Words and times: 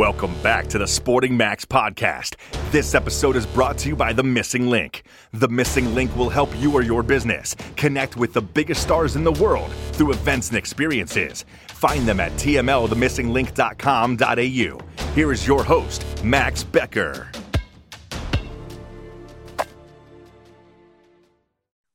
Welcome 0.00 0.34
back 0.42 0.66
to 0.68 0.78
the 0.78 0.86
Sporting 0.86 1.36
Max 1.36 1.66
podcast. 1.66 2.36
This 2.70 2.94
episode 2.94 3.36
is 3.36 3.44
brought 3.44 3.76
to 3.76 3.90
you 3.90 3.96
by 3.96 4.14
The 4.14 4.22
Missing 4.22 4.70
Link. 4.70 5.02
The 5.34 5.48
Missing 5.48 5.94
Link 5.94 6.16
will 6.16 6.30
help 6.30 6.48
you 6.56 6.72
or 6.72 6.80
your 6.80 7.02
business 7.02 7.54
connect 7.76 8.16
with 8.16 8.32
the 8.32 8.40
biggest 8.40 8.82
stars 8.82 9.14
in 9.14 9.24
the 9.24 9.32
world 9.32 9.70
through 9.92 10.12
events 10.12 10.48
and 10.48 10.56
experiences. 10.56 11.44
Find 11.68 12.08
them 12.08 12.18
at 12.18 12.32
tmlthemissinglink.com.au. 12.32 15.14
Here 15.14 15.32
is 15.32 15.46
your 15.46 15.62
host, 15.62 16.24
Max 16.24 16.64
Becker. 16.64 17.30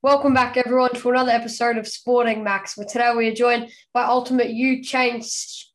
Welcome 0.06 0.36
back, 0.36 0.56
everyone, 0.56 0.94
to 0.94 1.10
another 1.10 1.32
episode 1.32 1.78
of 1.78 1.88
Sporting 1.88 2.44
Max. 2.44 2.78
Where 2.78 2.86
today 2.86 3.12
we 3.18 3.28
are 3.28 3.34
joined 3.34 3.72
by 3.92 4.04
Ultimate 4.04 4.52
You 4.52 4.84
Change 4.84 5.26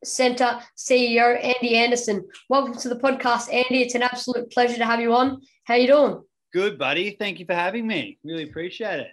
Center 0.05 0.61
CEO 0.79 1.35
Andy 1.45 1.75
Anderson. 1.75 2.25
Welcome 2.49 2.77
to 2.77 2.89
the 2.89 2.95
podcast, 2.95 3.53
Andy. 3.53 3.83
It's 3.83 3.97
an 3.97 4.05
absolute 4.05 4.53
pleasure 4.53 4.77
to 4.77 4.85
have 4.85 5.01
you 5.01 5.13
on. 5.15 5.41
How 5.65 5.75
you 5.75 5.89
doing? 5.89 6.23
Good, 6.53 6.79
buddy. 6.79 7.17
Thank 7.19 7.41
you 7.41 7.45
for 7.45 7.57
having 7.57 7.89
me. 7.89 8.19
Really 8.23 8.45
appreciate 8.45 9.01
it. 9.01 9.11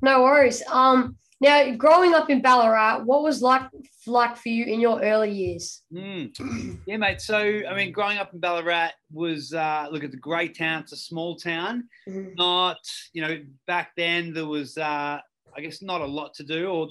No 0.00 0.22
worries. 0.22 0.62
Um, 0.66 1.18
now, 1.40 1.74
growing 1.74 2.14
up 2.14 2.30
in 2.30 2.40
Ballarat, 2.40 3.02
what 3.04 3.22
was 3.22 3.42
like 3.42 3.62
like 4.06 4.36
for 4.36 4.48
you 4.48 4.64
in 4.64 4.80
your 4.80 5.02
early 5.02 5.30
years? 5.30 5.82
Mm. 5.92 6.78
Yeah, 6.86 6.96
mate. 6.96 7.20
So, 7.20 7.38
I 7.38 7.74
mean, 7.74 7.92
growing 7.92 8.18
up 8.18 8.32
in 8.32 8.40
Ballarat 8.40 8.90
was 9.12 9.52
uh, 9.52 9.88
look, 9.90 10.04
it's 10.04 10.14
a 10.14 10.18
great 10.18 10.56
town. 10.56 10.82
It's 10.82 10.92
a 10.92 10.96
small 10.96 11.36
town. 11.36 11.88
Mm-hmm. 12.08 12.34
Not, 12.36 12.78
you 13.12 13.22
know, 13.22 13.40
back 13.66 13.90
then 13.96 14.32
there 14.32 14.46
was, 14.46 14.78
uh, 14.78 15.18
I 15.56 15.60
guess, 15.60 15.82
not 15.82 16.00
a 16.00 16.06
lot 16.06 16.34
to 16.34 16.44
do, 16.44 16.68
or 16.68 16.88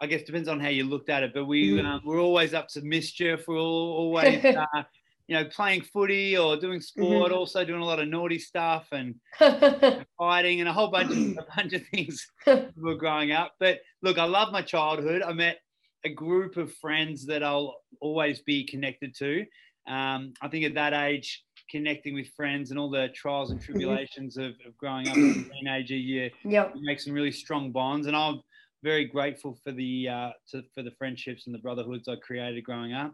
I 0.00 0.06
guess 0.06 0.22
depends 0.22 0.48
on 0.48 0.60
how 0.60 0.68
you 0.68 0.84
looked 0.84 1.08
at 1.08 1.22
it. 1.22 1.32
But 1.32 1.46
we 1.46 1.72
mm-hmm. 1.72 1.86
um, 1.86 2.02
we're 2.04 2.20
always 2.20 2.54
up 2.54 2.68
to 2.68 2.82
mischief. 2.82 3.44
We're 3.48 3.58
always 3.58 4.44
uh, 4.44 4.82
you 5.28 5.36
know, 5.36 5.44
playing 5.44 5.82
footy 5.82 6.36
or 6.36 6.56
doing 6.56 6.80
sport, 6.80 7.30
mm-hmm. 7.30 7.38
also 7.38 7.64
doing 7.64 7.82
a 7.82 7.84
lot 7.84 8.00
of 8.00 8.08
naughty 8.08 8.38
stuff 8.38 8.88
and 8.92 9.14
fighting 10.18 10.60
and 10.60 10.68
a 10.68 10.72
whole 10.72 10.90
bunch 10.90 11.12
of 11.12 11.18
a 11.18 11.46
bunch 11.54 11.74
of 11.74 11.86
things 11.88 12.26
were 12.76 12.96
growing 12.96 13.30
up. 13.30 13.52
But 13.60 13.80
look, 14.02 14.18
I 14.18 14.24
love 14.24 14.52
my 14.52 14.62
childhood. 14.62 15.22
I 15.22 15.34
met 15.34 15.58
a 16.04 16.08
group 16.08 16.56
of 16.56 16.74
friends 16.76 17.26
that 17.26 17.42
I'll 17.42 17.76
always 18.00 18.40
be 18.40 18.66
connected 18.66 19.14
to. 19.16 19.44
Um, 19.86 20.32
I 20.40 20.48
think 20.48 20.64
at 20.64 20.74
that 20.74 20.94
age, 20.94 21.44
connecting 21.70 22.14
with 22.14 22.28
friends 22.28 22.70
and 22.70 22.78
all 22.78 22.90
the 22.90 23.08
trials 23.14 23.50
and 23.50 23.60
mm-hmm. 23.60 23.72
tribulations 23.72 24.38
of, 24.38 24.52
of 24.66 24.76
growing 24.78 25.08
up 25.08 25.16
as 25.16 25.36
a 25.36 25.44
teenager, 25.50 25.96
you, 25.96 26.30
yep. 26.44 26.72
you 26.74 26.84
make 26.84 27.00
some 27.00 27.12
really 27.12 27.32
strong 27.32 27.70
bonds. 27.70 28.06
And 28.06 28.16
I'm 28.16 28.40
very 28.82 29.04
grateful 29.04 29.58
for 29.64 29.72
the 29.72 30.08
uh, 30.08 30.30
to, 30.50 30.62
for 30.74 30.82
the 30.82 30.92
friendships 30.92 31.46
and 31.46 31.54
the 31.54 31.58
brotherhoods 31.58 32.08
I 32.08 32.16
created 32.16 32.62
growing 32.62 32.92
up 32.92 33.12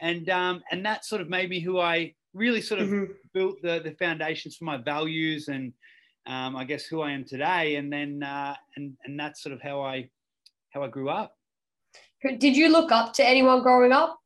and 0.00 0.28
um, 0.28 0.62
and 0.70 0.84
that 0.84 1.04
sort 1.04 1.20
of 1.20 1.28
made 1.28 1.50
me 1.50 1.60
who 1.60 1.78
I 1.78 2.14
really 2.34 2.60
sort 2.60 2.80
of 2.80 2.88
mm-hmm. 2.88 3.12
built 3.34 3.60
the 3.62 3.80
the 3.82 3.92
foundations 3.92 4.56
for 4.56 4.64
my 4.64 4.76
values 4.76 5.48
and 5.48 5.72
um, 6.26 6.56
I 6.56 6.64
guess 6.64 6.84
who 6.84 7.00
I 7.00 7.12
am 7.12 7.24
today. 7.24 7.76
And 7.76 7.92
then 7.92 8.22
uh, 8.22 8.54
and 8.76 8.96
and 9.04 9.18
that's 9.18 9.42
sort 9.42 9.54
of 9.54 9.62
how 9.62 9.80
I 9.82 10.08
how 10.70 10.82
I 10.82 10.88
grew 10.88 11.08
up. 11.08 11.36
Did 12.38 12.56
you 12.56 12.68
look 12.70 12.92
up 12.92 13.12
to 13.14 13.26
anyone 13.26 13.62
growing 13.62 13.92
up? 13.92 14.18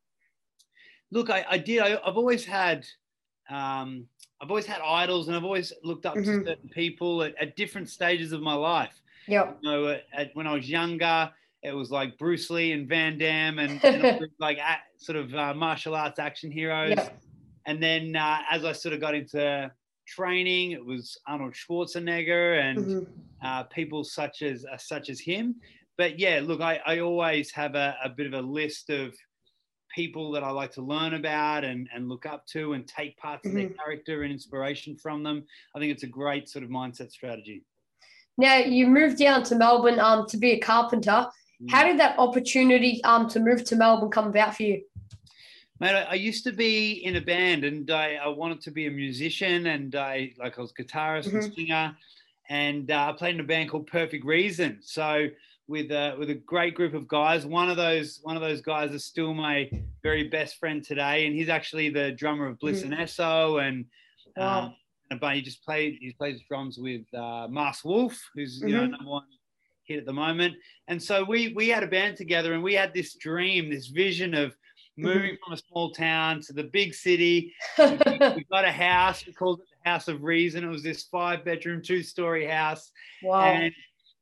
Look, 1.11 1.29
I, 1.29 1.45
I 1.49 1.59
did. 1.59 1.81
I, 1.81 1.91
have 1.91 2.17
always 2.17 2.45
had. 2.45 2.87
Um, 3.51 4.07
I've 4.41 4.51
always 4.51 4.67
had 4.67 4.81
idols, 4.81 5.29
and 5.29 5.37
I've 5.37 5.45
always 5.45 5.73
looked 5.85 6.07
up 6.07 6.15
mm-hmm. 6.15 6.41
to 6.41 6.47
certain 6.47 6.69
people 6.71 7.23
at, 7.23 7.35
at, 7.41 7.55
different 7.55 7.89
stages 7.89 8.33
of 8.33 8.41
my 8.41 8.55
life. 8.55 9.02
Yeah. 9.27 9.53
You 9.61 9.71
know, 9.71 9.99
when 10.35 10.47
I 10.47 10.55
was 10.55 10.69
younger, 10.69 11.31
it 11.63 11.73
was 11.73 11.91
like 11.91 12.19
Bruce 12.19 12.51
Lee 12.51 12.73
and 12.73 12.89
Van 12.89 13.19
Damme 13.19 13.59
and, 13.59 13.85
and 13.85 14.27
like 14.39 14.59
sort 14.97 15.17
of 15.17 15.35
uh, 15.35 15.55
martial 15.55 15.95
arts 15.95 16.19
action 16.19 16.51
heroes. 16.51 16.95
Yep. 16.97 17.23
And 17.67 17.83
then 17.83 18.17
uh, 18.17 18.39
as 18.51 18.65
I 18.65 18.73
sort 18.73 18.95
of 18.95 19.01
got 19.01 19.15
into 19.15 19.71
training, 20.07 20.73
it 20.73 20.85
was 20.85 21.17
Arnold 21.27 21.55
Schwarzenegger 21.55 22.61
and 22.61 22.79
mm-hmm. 22.79 23.47
uh, 23.47 23.63
people 23.65 24.03
such 24.03 24.43
as 24.43 24.65
uh, 24.65 24.77
such 24.77 25.09
as 25.09 25.21
him. 25.21 25.57
But 25.97 26.19
yeah, 26.19 26.41
look, 26.43 26.61
I, 26.61 26.81
I 26.85 26.99
always 26.99 27.53
have 27.53 27.75
a, 27.75 27.97
a, 28.03 28.09
bit 28.09 28.27
of 28.27 28.33
a 28.33 28.41
list 28.41 28.91
of 28.91 29.15
people 29.95 30.33
that 30.33 30.43
I 30.43 30.51
like 30.51 30.73
to 30.73 30.83
learn 30.83 31.15
about 31.15 31.65
and, 31.65 31.89
and 31.95 32.09
look 32.09 32.25
up 32.25 32.47
to 32.49 32.73
and 32.73 32.89
take 32.89 33.17
parts 33.19 33.47
mm-hmm. 33.47 33.57
of 33.57 33.61
their 33.61 33.71
mm-hmm. 33.71 33.79
character 33.79 34.23
and 34.23 34.33
inspiration 34.33 34.97
from 34.97 35.23
them. 35.23 35.45
I 35.77 35.79
think 35.79 35.93
it's 35.93 36.03
a 36.03 36.09
great 36.09 36.49
sort 36.49 36.65
of 36.65 36.71
mindset 36.71 37.13
strategy. 37.13 37.63
Now 38.43 38.57
you 38.57 38.89
moved 38.89 39.19
down 39.19 39.45
to 39.45 39.55
Melbourne 39.55 40.01
um, 40.01 40.27
to 40.27 40.37
be 40.37 40.51
a 40.51 40.59
carpenter. 40.59 41.29
How 41.71 41.85
mm. 41.85 41.87
did 41.87 42.01
that 42.01 42.19
opportunity 42.19 43.01
um, 43.05 43.29
to 43.29 43.39
move 43.39 43.63
to 43.67 43.77
Melbourne 43.77 44.11
come 44.11 44.27
about 44.27 44.57
for 44.57 44.65
you? 44.65 44.83
Mate, 45.79 45.95
I, 45.95 46.03
I 46.03 46.15
used 46.15 46.43
to 46.45 46.53
be 46.53 47.05
in 47.05 47.15
a 47.15 47.21
band 47.21 47.63
and 47.63 47.89
I, 47.89 48.17
I, 48.17 48.27
wanted 48.27 48.61
to 48.63 48.73
be 48.73 48.89
a 48.89 48.91
musician 48.91 49.69
and 49.69 49.95
I 49.95 50.33
like 50.41 50.59
I 50.59 50.61
was 50.61 50.73
guitarist 50.73 51.29
mm-hmm. 51.29 51.37
and 51.37 51.55
singer 51.55 51.97
and 52.49 52.91
uh, 52.91 53.11
I 53.11 53.13
played 53.13 53.37
in 53.37 53.41
a 53.41 53.45
band 53.45 53.71
called 53.71 53.87
Perfect 53.87 54.25
Reason. 54.25 54.79
So 54.83 55.29
with 55.69 55.93
a, 55.93 56.17
with 56.19 56.31
a 56.31 56.35
great 56.35 56.75
group 56.75 56.95
of 56.95 57.07
guys. 57.07 57.47
One 57.47 57.71
of 57.71 57.77
those 57.77 58.19
one 58.25 58.35
of 58.35 58.43
those 58.43 58.61
guys 58.61 58.91
is 58.91 59.05
still 59.05 59.35
my 59.35 59.71
very 60.03 60.25
best 60.25 60.59
friend 60.59 60.83
today, 60.83 61.27
and 61.27 61.35
he's 61.35 61.49
actually 61.49 61.91
the 61.91 62.11
drummer 62.11 62.49
of 62.49 62.59
Bliss 62.59 62.83
mm-hmm. 62.83 62.93
and 62.93 63.03
Eso, 63.03 63.59
and 63.59 63.85
wow. 64.37 64.65
um, 64.65 64.75
but 65.21 65.35
he 65.35 65.43
just 65.43 65.65
played 65.65 65.99
he 66.01 66.13
plays 66.13 66.41
drums 66.49 66.79
with 66.79 67.03
uh, 67.15 67.49
Masked 67.49 67.85
Wolf, 67.85 68.19
who's 68.35 68.61
you 68.61 68.69
mm-hmm. 68.69 68.77
know 68.77 68.87
number 68.87 69.11
one 69.11 69.25
hit 69.85 69.99
at 69.99 70.07
the 70.07 70.13
moment. 70.13 70.55
And 70.89 71.03
so 71.03 71.25
we 71.25 71.53
we 71.55 71.69
had 71.69 71.83
a 71.83 71.89
band 71.89 72.17
together 72.17 72.55
and 72.55 72.63
we 72.63 72.75
had 72.75 72.95
this 72.95 73.15
dream, 73.15 73.71
this 73.71 73.89
vision 73.89 74.35
of 74.35 74.55
moving 74.97 75.37
from 75.43 75.55
a 75.55 75.57
small 75.57 75.91
town 75.91 76.41
to 76.43 76.53
the 76.53 76.65
big 76.65 76.95
city. 76.95 77.53
we 77.79 78.47
got 78.51 78.65
a 78.65 78.73
house, 78.73 79.27
we 79.27 79.33
called 79.33 79.61
it 79.61 79.67
the 79.83 79.91
House 79.91 80.09
of 80.09 80.23
Reason. 80.23 80.65
It 80.65 80.69
was 80.69 80.83
this 80.83 81.05
five 81.05 81.45
bedroom, 81.45 81.83
two 81.83 82.03
story 82.03 82.47
house. 82.47 82.91
Wow. 83.23 83.45
And 83.45 83.73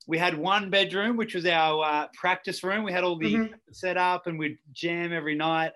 we 0.07 0.19
had 0.19 0.37
one 0.37 0.71
bedroom, 0.71 1.17
which 1.17 1.35
was 1.35 1.47
our 1.47 1.85
uh, 1.85 2.09
practice 2.15 2.65
room. 2.65 2.85
We 2.85 2.93
had 2.93 3.05
all 3.05 3.17
the 3.17 3.35
mm-hmm. 3.35 3.55
set 3.73 3.97
up 3.97 4.27
and 4.27 4.39
we'd 4.39 4.59
jam 4.73 5.13
every 5.13 5.35
night. 5.35 5.73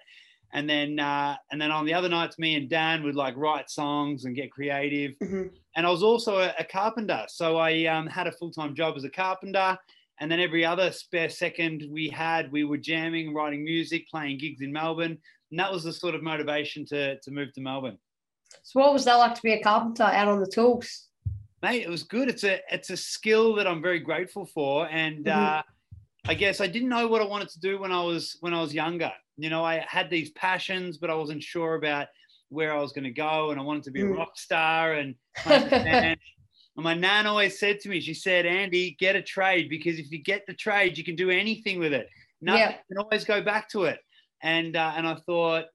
And 0.55 0.71
then, 0.71 0.99
uh, 0.99 1.37
and 1.53 1.61
then 1.61 1.71
on 1.71 1.85
the 1.85 1.93
other 1.93 2.09
nights, 2.09 2.39
me 2.39 2.55
and 2.55 2.71
Dan 2.71 3.03
would 3.03 3.17
like 3.17 3.37
write 3.37 3.69
songs 3.69 4.25
and 4.25 4.35
get 4.35 4.51
creative. 4.51 5.13
Mm-hmm 5.23 5.49
and 5.77 5.87
I 5.87 5.91
was 5.91 6.03
also 6.03 6.39
a, 6.39 6.55
a 6.59 6.65
carpenter. 6.65 7.25
So 7.29 7.57
I 7.57 7.87
um, 7.87 8.07
had 8.07 8.27
a 8.27 8.33
full 8.33 8.51
time 8.51 8.75
job 8.75 8.95
as 8.97 9.05
a 9.05 9.11
carpenter. 9.11 9.79
And 10.21 10.31
then 10.31 10.39
every 10.39 10.65
other 10.65 10.93
spare 10.93 11.29
second 11.29 11.85
we 11.91 12.09
had, 12.09 12.53
we 12.53 12.63
were 12.63 12.77
jamming, 12.77 13.35
writing 13.35 13.65
music, 13.65 14.09
playing 14.09 14.39
gigs 14.39 14.61
in 14.61 14.73
Melbourne. 14.73 15.19
And 15.51 15.59
that 15.59 15.73
was 15.73 15.83
the 15.83 15.93
sort 15.93 16.15
of 16.15 16.23
motivation 16.23 16.87
to, 16.87 17.19
to 17.19 17.31
move 17.33 17.53
to 17.55 17.61
Melbourne. 17.61 17.99
So, 18.63 18.81
what 18.81 18.93
was 18.93 19.05
that 19.07 19.17
like 19.17 19.35
to 19.35 19.43
be 19.43 19.53
a 19.53 19.63
carpenter 19.63 20.05
out 20.05 20.29
on 20.29 20.39
the 20.39 20.47
tools? 20.47 21.09
Mate, 21.63 21.83
it 21.83 21.89
was 21.89 22.05
good. 22.05 22.29
It's 22.29 22.45
a 22.45 22.61
it's 22.71 22.91
a 22.91 22.97
skill 22.97 23.55
that 23.57 23.67
I'm 23.67 23.83
very 23.83 23.99
grateful 23.99 24.47
for, 24.47 24.87
and 24.89 25.25
mm-hmm. 25.25 25.59
uh, 25.59 25.63
I 26.27 26.35
guess 26.35 26.61
I 26.61 26.67
didn't 26.67 26.89
know 26.89 27.07
what 27.07 27.21
I 27.21 27.27
wanted 27.27 27.51
to 27.51 27.61
do 27.61 27.79
when 27.79 27.93
I 27.93 28.03
was 28.03 28.37
when 28.41 28.55
I 28.55 28.61
was 28.61 28.73
younger. 28.73 29.13
You 29.37 29.51
know, 29.51 29.65
I 29.65 29.85
had 29.87 30.09
these 30.09 30.31
passions, 30.31 30.97
but 30.97 31.11
I 31.11 31.15
wasn't 31.15 31.43
sure 31.43 31.75
about 31.75 32.09
where 32.49 32.73
I 32.73 32.81
was 32.81 32.93
going 32.93 33.05
to 33.05 33.11
go, 33.11 33.51
and 33.51 33.61
I 33.61 33.63
wanted 33.63 33.83
to 33.85 33.91
be 33.91 34.01
a 34.01 34.05
mm. 34.05 34.17
rock 34.17 34.39
star. 34.39 34.95
And 34.95 35.15
my, 35.47 36.17
my 36.77 36.95
nan 36.95 37.27
always 37.27 37.59
said 37.59 37.81
to 37.81 37.89
me, 37.89 38.01
she 38.01 38.15
said, 38.15 38.47
"Andy, 38.47 38.97
get 38.99 39.17
a 39.17 39.23
trade 39.23 39.69
because 39.69 39.99
if 39.99 40.11
you 40.11 40.23
get 40.23 40.47
the 40.47 40.55
trade, 40.55 40.97
you 40.97 41.05
can 41.05 41.17
do 41.17 41.31
anything 41.31 41.79
with 41.79 41.93
it. 41.93 42.09
Nothing, 42.41 42.61
yeah. 42.61 42.71
you 42.71 42.97
can 42.97 43.05
always 43.05 43.25
go 43.25 43.43
back 43.43 43.69
to 43.71 43.85
it." 43.85 43.99
And 44.43 44.77
uh, 44.77 44.93
and 44.97 45.07
I 45.07 45.17
thought, 45.27 45.67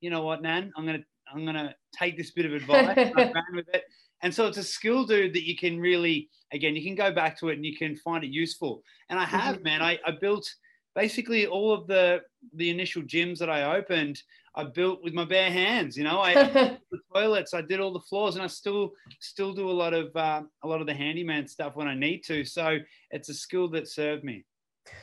you 0.00 0.10
know 0.10 0.22
what, 0.22 0.42
Nan, 0.42 0.72
I'm 0.76 0.84
gonna 0.84 1.04
I'm 1.32 1.44
gonna 1.44 1.74
take 1.96 2.16
this 2.16 2.32
bit 2.32 2.46
of 2.46 2.54
advice. 2.54 2.98
I 2.98 3.12
ran 3.14 3.44
with 3.54 3.68
it. 3.72 3.84
And 4.22 4.32
so 4.32 4.46
it's 4.46 4.58
a 4.58 4.62
skill, 4.62 5.04
dude, 5.04 5.34
that 5.34 5.46
you 5.46 5.56
can 5.56 5.80
really, 5.80 6.30
again, 6.52 6.76
you 6.76 6.82
can 6.82 6.94
go 6.94 7.12
back 7.12 7.38
to 7.40 7.48
it 7.48 7.56
and 7.56 7.66
you 7.66 7.76
can 7.76 7.96
find 7.96 8.22
it 8.22 8.30
useful. 8.30 8.82
And 9.10 9.18
I 9.18 9.24
have, 9.24 9.56
mm-hmm. 9.56 9.64
man. 9.64 9.82
I, 9.82 9.98
I 10.06 10.12
built 10.20 10.48
basically 10.94 11.46
all 11.46 11.72
of 11.72 11.86
the 11.86 12.20
the 12.56 12.70
initial 12.70 13.02
gyms 13.02 13.38
that 13.38 13.50
I 13.50 13.76
opened. 13.76 14.22
I 14.54 14.64
built 14.64 15.02
with 15.02 15.14
my 15.14 15.24
bare 15.24 15.50
hands. 15.50 15.96
You 15.96 16.04
know, 16.04 16.20
I 16.20 16.34
the 16.90 16.98
toilets, 17.14 17.54
I 17.54 17.62
did 17.62 17.80
all 17.80 17.92
the 17.92 18.00
floors, 18.00 18.34
and 18.34 18.44
I 18.44 18.46
still 18.46 18.92
still 19.20 19.52
do 19.52 19.68
a 19.68 19.72
lot 19.72 19.94
of 19.94 20.14
uh, 20.14 20.42
a 20.62 20.68
lot 20.68 20.80
of 20.80 20.86
the 20.86 20.94
handyman 20.94 21.48
stuff 21.48 21.76
when 21.76 21.88
I 21.88 21.94
need 21.94 22.22
to. 22.24 22.44
So 22.44 22.78
it's 23.10 23.28
a 23.28 23.34
skill 23.34 23.68
that 23.70 23.88
served 23.88 24.24
me. 24.24 24.44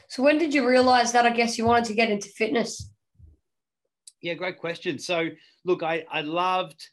So 0.09 0.23
when 0.23 0.37
did 0.37 0.53
you 0.53 0.67
realize 0.67 1.11
that? 1.13 1.25
I 1.25 1.31
guess 1.31 1.57
you 1.57 1.65
wanted 1.65 1.85
to 1.85 1.93
get 1.93 2.09
into 2.09 2.29
fitness. 2.29 2.91
Yeah, 4.21 4.33
great 4.33 4.59
question. 4.59 4.99
So 4.99 5.29
look, 5.65 5.83
I 5.83 6.05
I 6.11 6.21
loved 6.21 6.87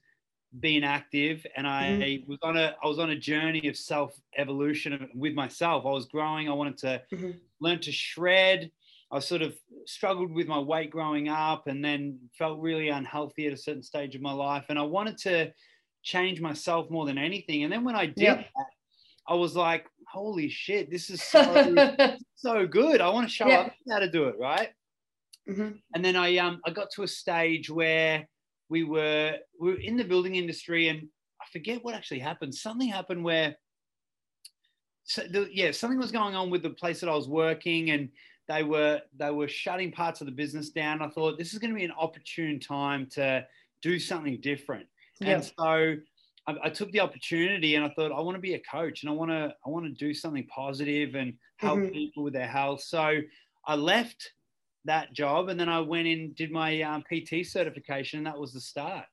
being 0.61 0.85
active 0.85 1.47
and 1.57 1.67
I 1.67 1.83
mm-hmm. 1.85 2.31
was 2.31 2.39
on 2.43 2.57
a 2.57 2.75
I 2.83 2.87
was 2.87 2.99
on 2.99 3.11
a 3.11 3.17
journey 3.17 3.69
of 3.69 3.77
self 3.77 4.15
evolution 4.37 5.09
with 5.15 5.35
myself. 5.35 5.85
I 5.87 5.91
was 5.91 6.07
growing. 6.07 6.49
I 6.49 6.53
wanted 6.53 6.79
to 6.79 7.03
mm-hmm. 7.13 7.31
learn 7.61 7.81
to 7.81 7.93
shred. 7.93 8.71
I 9.11 9.21
sort 9.21 9.43
of 9.43 9.55
struggled 9.87 10.33
with 10.33 10.49
my 10.49 10.59
weight 10.59 10.91
growing 10.91 11.29
up 11.29 11.69
and 11.69 11.85
then 11.85 12.19
felt 12.37 12.59
really 12.61 12.89
unhealthy 12.89 13.47
at 13.47 13.53
a 13.53 13.57
certain 13.57 13.83
stage 13.83 14.15
of 14.17 14.21
my 14.21 14.33
life. 14.33 14.65
And 14.69 14.79
I 14.79 14.83
wanted 14.83 15.19
to 15.19 15.53
change 16.03 16.41
myself 16.41 16.91
more 16.91 17.07
than 17.07 17.19
anything. 17.19 17.63
And 17.63 17.73
then 17.73 17.85
when 17.85 17.95
I 17.95 18.07
did 18.07 18.19
yep. 18.19 18.49
that, 18.57 18.67
I 19.29 19.35
was 19.35 19.55
like, 19.55 19.87
holy 20.09 20.49
shit, 20.49 20.91
this 20.91 21.11
is 21.11 21.23
so, 21.23 21.75
so 22.35 22.67
good. 22.67 23.01
I 23.01 23.09
want 23.09 23.29
to 23.29 23.33
show 23.33 23.47
yep. 23.47 23.67
up 23.67 23.73
how 23.89 24.01
to 24.01 24.11
do 24.11 24.25
it, 24.25 24.37
right? 24.41 24.71
Mm-hmm. 25.49 25.71
And 25.95 26.05
then 26.05 26.17
I 26.17 26.39
um 26.39 26.61
I 26.65 26.71
got 26.71 26.91
to 26.93 27.05
a 27.05 27.09
stage 27.09 27.71
where 27.71 28.29
we 28.69 28.85
were 28.85 29.37
we 29.61 29.71
were 29.71 29.81
in 29.81 29.97
the 29.97 30.05
building 30.05 30.35
industry, 30.35 30.89
and 30.89 31.09
I 31.41 31.45
forget 31.53 31.85
what 31.85 31.95
actually 31.95 32.21
happened. 32.21 32.55
Something 32.55 32.89
happened 32.89 33.25
where, 33.25 33.57
so 35.05 35.23
the, 35.23 35.49
yeah, 35.53 35.71
something 35.71 35.99
was 35.99 36.13
going 36.13 36.35
on 36.35 36.51
with 36.51 36.63
the 36.63 36.71
place 36.71 37.01
that 37.01 37.09
I 37.09 37.15
was 37.15 37.29
working, 37.29 37.91
and 37.91 38.09
they 38.49 38.63
were 38.63 39.01
they 39.17 39.31
were 39.31 39.49
shutting 39.49 39.93
parts 39.93 40.21
of 40.21 40.27
the 40.27 40.33
business 40.33 40.71
down. 40.71 41.03
I 41.03 41.09
thought 41.09 41.39
this 41.39 41.53
is 41.53 41.59
going 41.59 41.71
to 41.71 41.77
be 41.77 41.85
an 41.85 41.93
opportune 41.99 42.61
time 42.61 43.07
to 43.13 43.47
do 43.83 43.99
something 43.99 44.41
different, 44.41 44.87
yep. 45.21 45.37
and 45.37 45.45
so. 45.45 45.97
I, 46.49 46.55
I 46.67 46.71
took 46.71 46.93
the 46.93 47.01
opportunity 47.01 47.75
and 47.75 47.85
I 47.85 47.89
thought 47.89 48.13
I 48.13 48.21
want 48.21 48.37
to 48.37 48.41
be 48.41 48.55
a 48.55 48.61
coach 48.61 49.03
and 49.03 49.11
I 49.11 49.13
want 49.15 49.33
to 49.33 49.53
I 49.67 49.69
want 49.69 49.85
to 49.87 49.91
do 49.91 50.15
something 50.15 50.47
positive 50.47 51.17
and 51.17 51.35
help 51.57 51.81
mm-hmm. 51.81 51.93
people 51.93 52.23
with 52.23 52.35
their 52.35 52.47
health. 52.47 52.83
So 52.83 53.19
I 53.67 53.75
left 53.75 54.31
that 54.87 55.13
job, 55.13 55.49
and 55.49 55.59
then 55.59 55.69
I 55.69 55.81
went 55.81 56.07
in 56.07 56.33
did 56.33 56.51
my 56.51 56.83
um, 56.83 57.03
PT 57.03 57.47
certification, 57.47 58.19
and 58.19 58.27
that 58.27 58.39
was 58.39 58.53
the 58.53 58.61
start. 58.61 59.05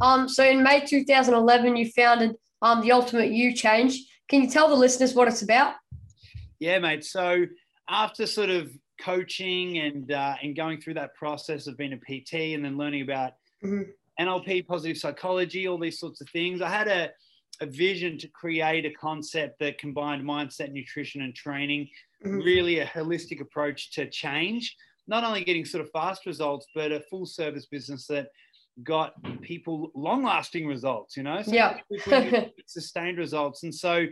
Um, 0.00 0.28
so 0.28 0.44
in 0.44 0.62
May 0.62 0.84
2011, 0.84 1.76
you 1.76 1.90
founded 1.90 2.36
um, 2.60 2.80
the 2.80 2.92
Ultimate 2.92 3.30
You 3.30 3.54
Change. 3.54 3.98
Can 4.28 4.42
you 4.42 4.50
tell 4.50 4.68
the 4.68 4.74
listeners 4.74 5.14
what 5.14 5.28
it's 5.28 5.42
about? 5.42 5.74
Yeah, 6.58 6.78
mate. 6.78 7.04
So 7.04 7.46
after 7.88 8.26
sort 8.26 8.50
of 8.50 8.70
coaching 9.00 9.78
and 9.78 10.12
uh, 10.12 10.36
and 10.42 10.54
going 10.54 10.80
through 10.80 10.94
that 10.94 11.14
process 11.14 11.66
of 11.66 11.76
being 11.76 11.92
a 11.92 11.96
PT 11.96 12.54
and 12.54 12.64
then 12.64 12.76
learning 12.76 13.02
about 13.02 13.32
mm-hmm. 13.64 13.82
NLP, 14.20 14.66
positive 14.66 14.96
psychology, 14.96 15.66
all 15.66 15.78
these 15.78 15.98
sorts 15.98 16.20
of 16.20 16.28
things, 16.30 16.62
I 16.62 16.68
had 16.68 16.88
a 16.88 17.10
a 17.60 17.66
vision 17.66 18.18
to 18.18 18.28
create 18.28 18.84
a 18.86 18.90
concept 18.90 19.58
that 19.60 19.78
combined 19.78 20.24
mindset, 20.24 20.72
nutrition, 20.72 21.22
and 21.22 21.34
training. 21.34 21.88
Mm-hmm. 22.24 22.38
Really, 22.38 22.78
a 22.80 22.86
holistic 22.86 23.40
approach 23.40 23.92
to 23.92 24.08
change. 24.08 24.76
Not 25.06 25.24
only 25.24 25.44
getting 25.44 25.64
sort 25.64 25.84
of 25.84 25.90
fast 25.90 26.26
results, 26.26 26.66
but 26.74 26.92
a 26.92 27.00
full 27.00 27.26
service 27.26 27.66
business 27.66 28.06
that 28.06 28.28
got 28.82 29.14
people 29.42 29.90
long 29.94 30.24
lasting 30.24 30.66
results. 30.66 31.16
You 31.16 31.24
know, 31.24 31.42
so 31.42 31.52
yeah, 31.52 31.78
sustained 32.66 33.18
results. 33.18 33.64
And 33.64 33.74
so 33.74 34.06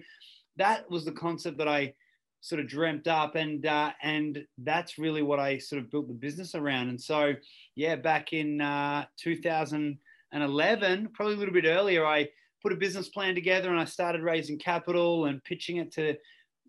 that 0.57 0.91
was 0.91 1.05
the 1.05 1.13
concept 1.13 1.59
that 1.59 1.69
I 1.69 1.95
sort 2.41 2.61
of 2.61 2.69
dreamt 2.69 3.07
up 3.07 3.35
and 3.35 3.67
uh, 3.67 3.93
and 4.03 4.45
that's 4.59 4.99
really 4.99 5.23
what 5.23 5.39
I 5.39 5.59
sort 5.59 5.83
of 5.83 5.91
built 5.91 6.09
the 6.09 6.15
business 6.15 6.55
around 6.55 6.89
and 6.89 7.01
so 7.01 7.35
yeah 7.75 7.97
back 7.97 8.33
in 8.33 8.61
uh, 8.61 9.05
2011 9.19 11.09
probably 11.13 11.35
a 11.35 11.37
little 11.37 11.55
bit 11.55 11.67
earlier 11.67 12.07
I 12.07 12.29
put 12.63 12.73
a 12.73 12.77
business 12.77 13.09
plan 13.09 13.35
together 13.35 13.71
and 13.71 13.81
I 13.81 13.85
started 13.85 14.23
raising 14.23 14.59
capital 14.59 15.27
and 15.27 15.43
pitching 15.45 15.79
it 15.79 15.93
to 15.93 16.17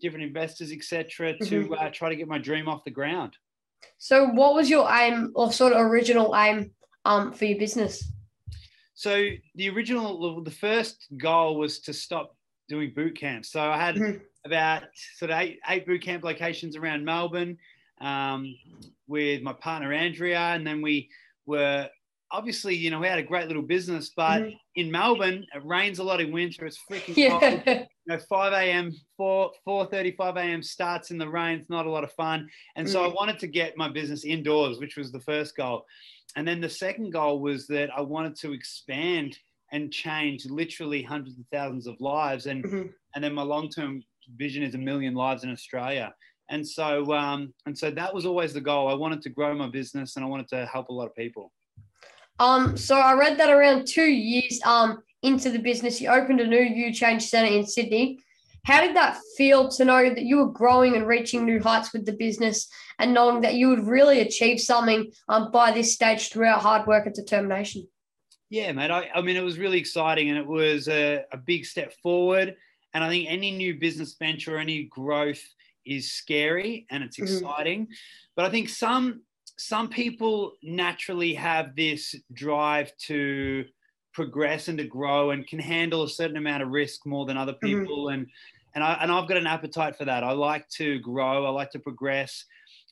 different 0.00 0.24
investors, 0.24 0.72
etc., 0.72 1.38
to 1.38 1.44
mm-hmm. 1.44 1.72
uh, 1.72 1.90
try 1.90 2.08
to 2.08 2.16
get 2.16 2.28
my 2.28 2.38
dream 2.38 2.68
off 2.68 2.84
the 2.84 2.90
ground. 2.90 3.36
So, 3.98 4.26
what 4.26 4.54
was 4.54 4.68
your 4.68 4.90
aim 4.90 5.32
or 5.34 5.52
sort 5.52 5.72
of 5.72 5.80
original 5.80 6.34
aim 6.36 6.72
um, 7.04 7.32
for 7.32 7.44
your 7.44 7.58
business? 7.58 8.12
So, 8.94 9.28
the 9.54 9.70
original, 9.70 10.42
the 10.42 10.50
first 10.50 11.06
goal 11.16 11.56
was 11.56 11.80
to 11.80 11.92
stop 11.92 12.36
doing 12.68 12.92
boot 12.94 13.18
camps. 13.18 13.50
So, 13.50 13.60
I 13.60 13.78
had 13.78 13.96
mm-hmm. 13.96 14.18
about 14.44 14.84
sort 15.16 15.30
of 15.30 15.40
eight, 15.40 15.60
eight 15.68 15.86
boot 15.86 16.02
camp 16.02 16.24
locations 16.24 16.76
around 16.76 17.04
Melbourne 17.04 17.56
um, 18.00 18.54
with 19.06 19.42
my 19.42 19.52
partner 19.52 19.92
Andrea, 19.92 20.38
and 20.38 20.66
then 20.66 20.82
we 20.82 21.08
were 21.46 21.88
obviously, 22.32 22.74
you 22.74 22.90
know, 22.90 22.98
we 22.98 23.06
had 23.06 23.18
a 23.18 23.22
great 23.22 23.46
little 23.46 23.62
business, 23.62 24.10
but 24.16 24.40
mm-hmm. 24.40 24.56
in 24.76 24.90
Melbourne, 24.90 25.46
it 25.54 25.64
rains 25.64 25.98
a 25.98 26.02
lot 26.02 26.20
in 26.20 26.32
winter. 26.32 26.66
It's 26.66 26.78
freaking 26.90 27.16
yeah. 27.16 27.38
cold. 27.38 27.86
You 28.04 28.16
know, 28.16 28.20
5 28.28 28.52
a.m., 28.52 28.92
4 29.16 29.52
4 29.64 29.86
35 29.86 30.36
a.m. 30.36 30.60
starts 30.60 31.12
in 31.12 31.18
the 31.18 31.28
rain. 31.28 31.60
It's 31.60 31.70
not 31.70 31.86
a 31.86 31.90
lot 31.90 32.02
of 32.02 32.10
fun. 32.14 32.48
And 32.74 32.90
so 32.90 32.98
mm-hmm. 32.98 33.12
I 33.12 33.14
wanted 33.14 33.38
to 33.38 33.46
get 33.46 33.76
my 33.76 33.88
business 33.88 34.24
indoors, 34.24 34.80
which 34.80 34.96
was 34.96 35.12
the 35.12 35.20
first 35.20 35.56
goal. 35.56 35.86
And 36.34 36.48
then 36.48 36.60
the 36.60 36.68
second 36.68 37.12
goal 37.12 37.38
was 37.38 37.68
that 37.68 37.90
I 37.96 38.00
wanted 38.00 38.34
to 38.38 38.52
expand 38.52 39.38
and 39.70 39.92
change 39.92 40.46
literally 40.46 41.00
hundreds 41.00 41.38
of 41.38 41.44
thousands 41.52 41.86
of 41.86 42.00
lives. 42.00 42.46
And 42.46 42.64
mm-hmm. 42.64 42.88
and 43.14 43.22
then 43.22 43.34
my 43.34 43.42
long-term 43.42 44.02
vision 44.36 44.64
is 44.64 44.74
a 44.74 44.78
million 44.78 45.14
lives 45.14 45.44
in 45.44 45.52
Australia. 45.52 46.12
And 46.50 46.66
so 46.66 47.12
um, 47.12 47.54
and 47.66 47.78
so 47.78 47.92
that 47.92 48.12
was 48.12 48.26
always 48.26 48.52
the 48.52 48.60
goal. 48.60 48.88
I 48.88 48.94
wanted 48.94 49.22
to 49.22 49.30
grow 49.30 49.54
my 49.54 49.68
business 49.68 50.16
and 50.16 50.24
I 50.24 50.28
wanted 50.28 50.48
to 50.48 50.66
help 50.66 50.88
a 50.88 50.92
lot 50.92 51.06
of 51.06 51.14
people. 51.14 51.52
Um, 52.38 52.76
so 52.76 52.96
I 52.96 53.14
read 53.14 53.38
that 53.38 53.50
around 53.50 53.86
two 53.86 54.10
years 54.10 54.60
um 54.64 55.02
into 55.22 55.50
the 55.50 55.58
business, 55.58 56.00
you 56.00 56.08
opened 56.08 56.40
a 56.40 56.46
new 56.46 56.60
You 56.60 56.92
Change 56.92 57.22
Center 57.22 57.50
in 57.50 57.64
Sydney. 57.64 58.18
How 58.64 58.80
did 58.80 58.94
that 58.96 59.18
feel 59.36 59.68
to 59.70 59.84
know 59.84 60.08
that 60.08 60.24
you 60.24 60.36
were 60.36 60.50
growing 60.52 60.94
and 60.94 61.06
reaching 61.06 61.44
new 61.44 61.60
heights 61.60 61.92
with 61.92 62.06
the 62.06 62.12
business 62.12 62.68
and 62.98 63.12
knowing 63.12 63.40
that 63.40 63.54
you 63.54 63.68
would 63.68 63.86
really 63.86 64.20
achieve 64.20 64.60
something 64.60 65.10
um, 65.28 65.50
by 65.50 65.72
this 65.72 65.94
stage 65.94 66.30
throughout 66.30 66.62
hard 66.62 66.86
work 66.86 67.06
and 67.06 67.14
determination? 67.14 67.88
Yeah, 68.50 68.70
mate. 68.72 68.90
I, 68.90 69.10
I 69.14 69.20
mean, 69.20 69.36
it 69.36 69.42
was 69.42 69.58
really 69.58 69.78
exciting 69.78 70.28
and 70.28 70.38
it 70.38 70.46
was 70.46 70.86
a, 70.86 71.24
a 71.32 71.36
big 71.36 71.64
step 71.64 71.92
forward. 72.02 72.54
And 72.94 73.02
I 73.02 73.08
think 73.08 73.26
any 73.28 73.50
new 73.50 73.78
business 73.80 74.14
venture, 74.16 74.58
any 74.58 74.84
growth 74.84 75.42
is 75.84 76.12
scary 76.12 76.86
and 76.90 77.02
it's 77.02 77.18
mm-hmm. 77.18 77.34
exciting. 77.34 77.82
Mm-hmm. 77.82 77.92
But 78.36 78.44
I 78.44 78.50
think 78.50 78.68
some 78.68 79.22
some 79.58 79.88
people 79.88 80.52
naturally 80.62 81.34
have 81.34 81.76
this 81.76 82.14
drive 82.32 82.92
to 83.06 83.64
progress 84.12 84.68
and 84.68 84.78
to 84.78 84.84
grow 84.84 85.30
and 85.30 85.46
can 85.46 85.58
handle 85.58 86.02
a 86.02 86.08
certain 86.08 86.36
amount 86.36 86.62
of 86.62 86.68
risk 86.68 87.06
more 87.06 87.24
than 87.26 87.36
other 87.36 87.52
mm-hmm. 87.52 87.80
people 87.80 88.06
mm-hmm. 88.06 88.14
and 88.14 88.26
and 88.74 88.82
I 88.82 88.94
and 89.00 89.12
I've 89.12 89.28
got 89.28 89.36
an 89.36 89.46
appetite 89.46 89.96
for 89.96 90.04
that. 90.06 90.24
I 90.24 90.32
like 90.32 90.68
to 90.76 90.98
grow. 91.00 91.44
I 91.44 91.50
like 91.50 91.70
to 91.72 91.78
progress. 91.78 92.44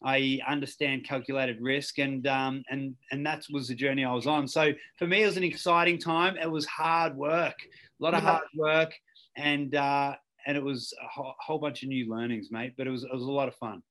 I 0.02 0.40
understand 0.46 1.04
calculated 1.04 1.58
risk, 1.60 1.98
and 1.98 2.26
um, 2.26 2.62
and 2.70 2.94
and 3.10 3.24
that 3.26 3.44
was 3.50 3.68
the 3.68 3.74
journey 3.74 4.04
I 4.04 4.14
was 4.14 4.26
on. 4.26 4.48
So 4.48 4.72
for 4.98 5.06
me, 5.06 5.22
it 5.22 5.26
was 5.26 5.36
an 5.36 5.44
exciting 5.44 5.98
time. 5.98 6.36
It 6.36 6.50
was 6.50 6.66
hard 6.66 7.16
work, 7.16 7.54
a 8.00 8.02
lot 8.02 8.14
of 8.14 8.22
hard 8.22 8.44
work, 8.54 8.92
and 9.36 9.74
uh, 9.74 10.16
and 10.46 10.56
it 10.56 10.62
was 10.62 10.92
a 11.02 11.08
whole, 11.08 11.34
whole 11.38 11.58
bunch 11.58 11.82
of 11.82 11.88
new 11.88 12.10
learnings, 12.10 12.48
mate. 12.50 12.74
But 12.76 12.86
it 12.86 12.90
was 12.90 13.04
it 13.04 13.12
was 13.12 13.22
a 13.22 13.30
lot 13.30 13.48
of 13.48 13.54
fun. 13.56 13.82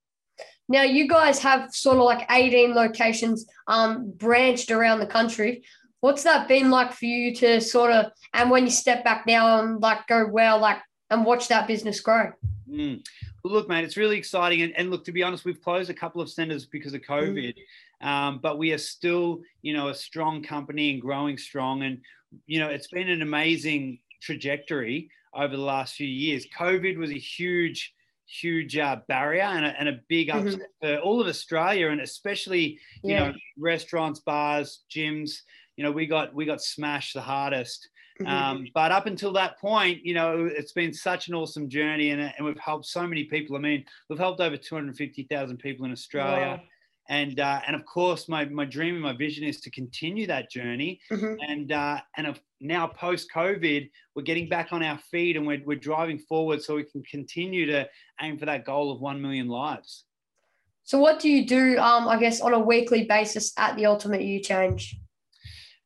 Now 0.68 0.84
you 0.84 1.08
guys 1.08 1.40
have 1.40 1.74
sort 1.74 1.98
of 1.98 2.04
like 2.04 2.26
18 2.30 2.74
locations 2.74 3.46
um, 3.68 4.12
branched 4.12 4.72
around 4.72 5.00
the 5.00 5.08
country. 5.08 5.64
What's 6.02 6.24
that 6.24 6.48
been 6.48 6.70
like 6.70 6.94
for 6.94 7.06
you 7.06 7.36
to 7.36 7.60
sort 7.60 7.92
of 7.92 8.12
and 8.34 8.50
when 8.50 8.66
you 8.66 8.72
step 8.72 9.04
back 9.04 9.26
now 9.26 9.62
and 9.62 9.82
like 9.82 10.08
go 10.08 10.28
well 10.28 10.60
like 10.60 10.78
and 11.10 11.26
watch 11.26 11.48
that 11.48 11.68
business 11.68 12.00
grow? 12.00 12.32
Mm. 12.70 13.04
Well, 13.44 13.54
look, 13.54 13.70
mate, 13.70 13.84
it's 13.84 13.98
really 13.98 14.18
exciting. 14.18 14.62
And, 14.62 14.74
and, 14.78 14.92
look, 14.92 15.06
to 15.06 15.12
be 15.12 15.24
honest, 15.24 15.46
we've 15.46 15.62
closed 15.62 15.90
a 15.90 15.94
couple 15.94 16.22
of 16.22 16.30
centers 16.30 16.66
because 16.66 16.94
of 16.94 17.02
COVID, 17.02 17.56
mm. 18.04 18.06
um, 18.06 18.40
but 18.44 18.58
we 18.58 18.74
are 18.74 18.78
still, 18.78 19.42
you 19.62 19.74
know, 19.74 19.88
a 19.88 19.96
strong 19.96 20.44
company 20.44 20.92
and 20.92 21.02
growing 21.02 21.38
strong. 21.38 21.84
And 21.84 22.00
you 22.46 22.60
know, 22.60 22.68
it's 22.68 22.88
been 22.88 23.10
an 23.10 23.22
amazing 23.22 24.00
trajectory 24.22 25.10
over 25.34 25.56
the 25.56 25.62
last 25.62 25.96
few 25.96 26.08
years. 26.08 26.46
COVID 26.58 26.98
was 26.98 27.12
a 27.12 27.18
huge 27.18 27.94
huge 28.30 28.78
uh, 28.78 28.98
barrier 29.08 29.44
and 29.44 29.66
a, 29.66 29.70
and 29.80 29.90
a 29.90 30.00
big 30.08 30.30
mm-hmm. 30.30 30.48
upset 30.48 30.62
mm-hmm. 30.84 30.96
for 30.96 31.02
all 31.02 31.22
of 31.22 31.28
Australia 31.28 31.90
and 31.90 32.02
especially 32.02 32.80
you 33.04 33.14
yeah. 33.14 33.30
know 33.30 33.34
restaurants, 33.58 34.20
bars, 34.20 34.84
gyms. 34.94 35.42
You 35.78 35.84
know 35.84 35.92
we 35.92 36.06
got 36.06 36.34
we 36.34 36.46
got 36.46 36.62
smashed 36.62 37.14
the 37.14 37.22
hardest. 37.22 37.90
Mm-hmm. 38.22 38.32
Um, 38.32 38.68
but 38.74 38.92
up 38.92 39.06
until 39.06 39.32
that 39.34 39.58
point, 39.60 40.04
you 40.04 40.14
know, 40.14 40.50
it's 40.52 40.74
been 40.74 40.94
such 40.94 41.30
an 41.30 41.36
awesome 41.36 41.70
journey, 41.70 42.10
and, 42.10 42.20
and 42.20 42.46
we've 42.46 42.60
helped 42.60 42.86
so 42.86 43.08
many 43.08 43.24
people. 43.24 43.56
I 43.56 43.60
mean, 43.60 43.86
we've 44.10 44.20
helped 44.20 44.42
over 44.42 44.58
250,000 44.58 45.56
people 45.58 45.86
in 45.86 45.94
Australia. 45.94 46.58
Wow 46.58 46.62
and 47.10 47.40
uh, 47.40 47.60
and 47.66 47.76
of 47.76 47.86
course 47.86 48.30
my 48.30 48.46
my 48.46 48.64
dream 48.64 48.94
and 48.94 49.04
my 49.04 49.14
vision 49.14 49.44
is 49.44 49.60
to 49.62 49.72
continue 49.72 50.26
that 50.28 50.50
journey 50.50 51.00
mm-hmm. 51.12 51.36
and 51.42 51.72
uh, 51.72 52.00
and 52.16 52.40
now 52.62 52.88
post 52.88 53.28
covid 53.34 53.90
we're 54.16 54.24
getting 54.24 54.48
back 54.48 54.72
on 54.72 54.84
our 54.84 54.98
feet 55.12 55.36
and 55.36 55.46
we're, 55.46 55.62
we're 55.66 55.78
driving 55.78 56.20
forward 56.20 56.62
so 56.62 56.76
we 56.76 56.84
can 56.84 57.04
continue 57.04 57.66
to 57.66 57.88
aim 58.22 58.38
for 58.38 58.46
that 58.46 58.66
goal 58.66 58.92
of 58.92 59.02
1 59.02 59.22
million 59.22 59.48
lives 59.48 60.06
so 60.84 61.00
what 61.00 61.20
do 61.20 61.30
you 61.30 61.46
do 61.46 61.78
um, 61.80 62.08
i 62.08 62.18
guess 62.18 62.42
on 62.42 62.54
a 62.54 62.60
weekly 62.60 63.06
basis 63.06 63.52
at 63.58 63.76
the 63.76 63.86
ultimate 63.86 64.22
you 64.22 64.40
change 64.40 64.96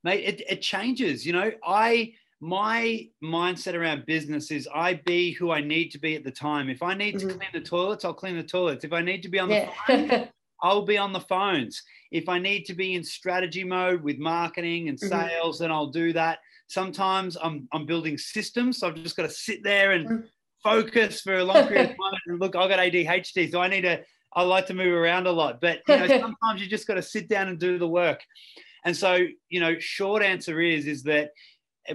mate 0.03 0.23
it, 0.23 0.41
it 0.49 0.61
changes 0.61 1.25
you 1.25 1.33
know 1.33 1.51
i 1.65 2.13
my 2.41 3.07
mindset 3.23 3.73
around 3.73 4.05
business 4.05 4.51
is 4.51 4.67
I 4.75 4.95
be 5.05 5.31
who 5.31 5.51
I 5.51 5.61
need 5.61 5.91
to 5.91 5.97
be 5.97 6.13
at 6.17 6.25
the 6.25 6.31
time. 6.31 6.69
If 6.69 6.83
I 6.83 6.93
need 6.93 7.15
mm-hmm. 7.15 7.29
to 7.29 7.33
clean 7.35 7.49
the 7.53 7.61
toilets, 7.61 8.03
I'll 8.03 8.13
clean 8.13 8.35
the 8.35 8.43
toilets. 8.43 8.83
If 8.83 8.91
I 8.91 9.01
need 9.01 9.23
to 9.23 9.29
be 9.29 9.39
on 9.39 9.47
the 9.47 9.55
yeah. 9.55 9.69
phone, 9.87 10.27
I'll 10.63 10.85
be 10.85 10.97
on 10.97 11.13
the 11.13 11.19
phones. 11.19 11.83
If 12.11 12.29
I 12.29 12.39
need 12.39 12.63
to 12.65 12.73
be 12.73 12.95
in 12.95 13.03
strategy 13.03 13.63
mode 13.63 14.01
with 14.01 14.17
marketing 14.17 14.89
and 14.89 14.97
mm-hmm. 14.97 15.09
sales, 15.09 15.57
mm-hmm. 15.57 15.65
then 15.65 15.71
I'll 15.71 15.87
do 15.87 16.13
that. 16.13 16.39
Sometimes 16.67 17.37
I'm, 17.41 17.67
I'm 17.73 17.85
building 17.85 18.17
systems. 18.17 18.79
So 18.79 18.87
I've 18.87 18.95
just 18.95 19.17
got 19.17 19.23
to 19.23 19.29
sit 19.29 19.61
there 19.63 19.91
and 19.91 20.07
mm-hmm. 20.07 20.25
focus 20.63 21.21
for 21.21 21.35
a 21.35 21.43
long 21.43 21.67
period 21.67 21.91
of 21.91 21.97
time. 22.11 22.19
And 22.27 22.39
look, 22.39 22.55
I've 22.55 22.69
got 22.69 22.79
ADHD, 22.79 23.51
so 23.51 23.61
I 23.61 23.67
need 23.67 23.81
to, 23.81 24.01
I 24.33 24.41
like 24.41 24.65
to 24.67 24.73
move 24.73 24.93
around 24.93 25.27
a 25.27 25.31
lot. 25.31 25.59
But 25.59 25.81
you 25.87 25.97
know, 25.97 26.07
sometimes 26.19 26.61
you 26.61 26.67
just 26.67 26.87
got 26.87 26.95
to 26.95 27.03
sit 27.03 27.27
down 27.27 27.49
and 27.49 27.59
do 27.59 27.77
the 27.77 27.87
work. 27.87 28.21
And 28.85 28.95
so, 28.95 29.19
you 29.49 29.59
know, 29.59 29.77
short 29.79 30.23
answer 30.23 30.61
is, 30.61 30.87
is 30.87 31.03
that 31.03 31.31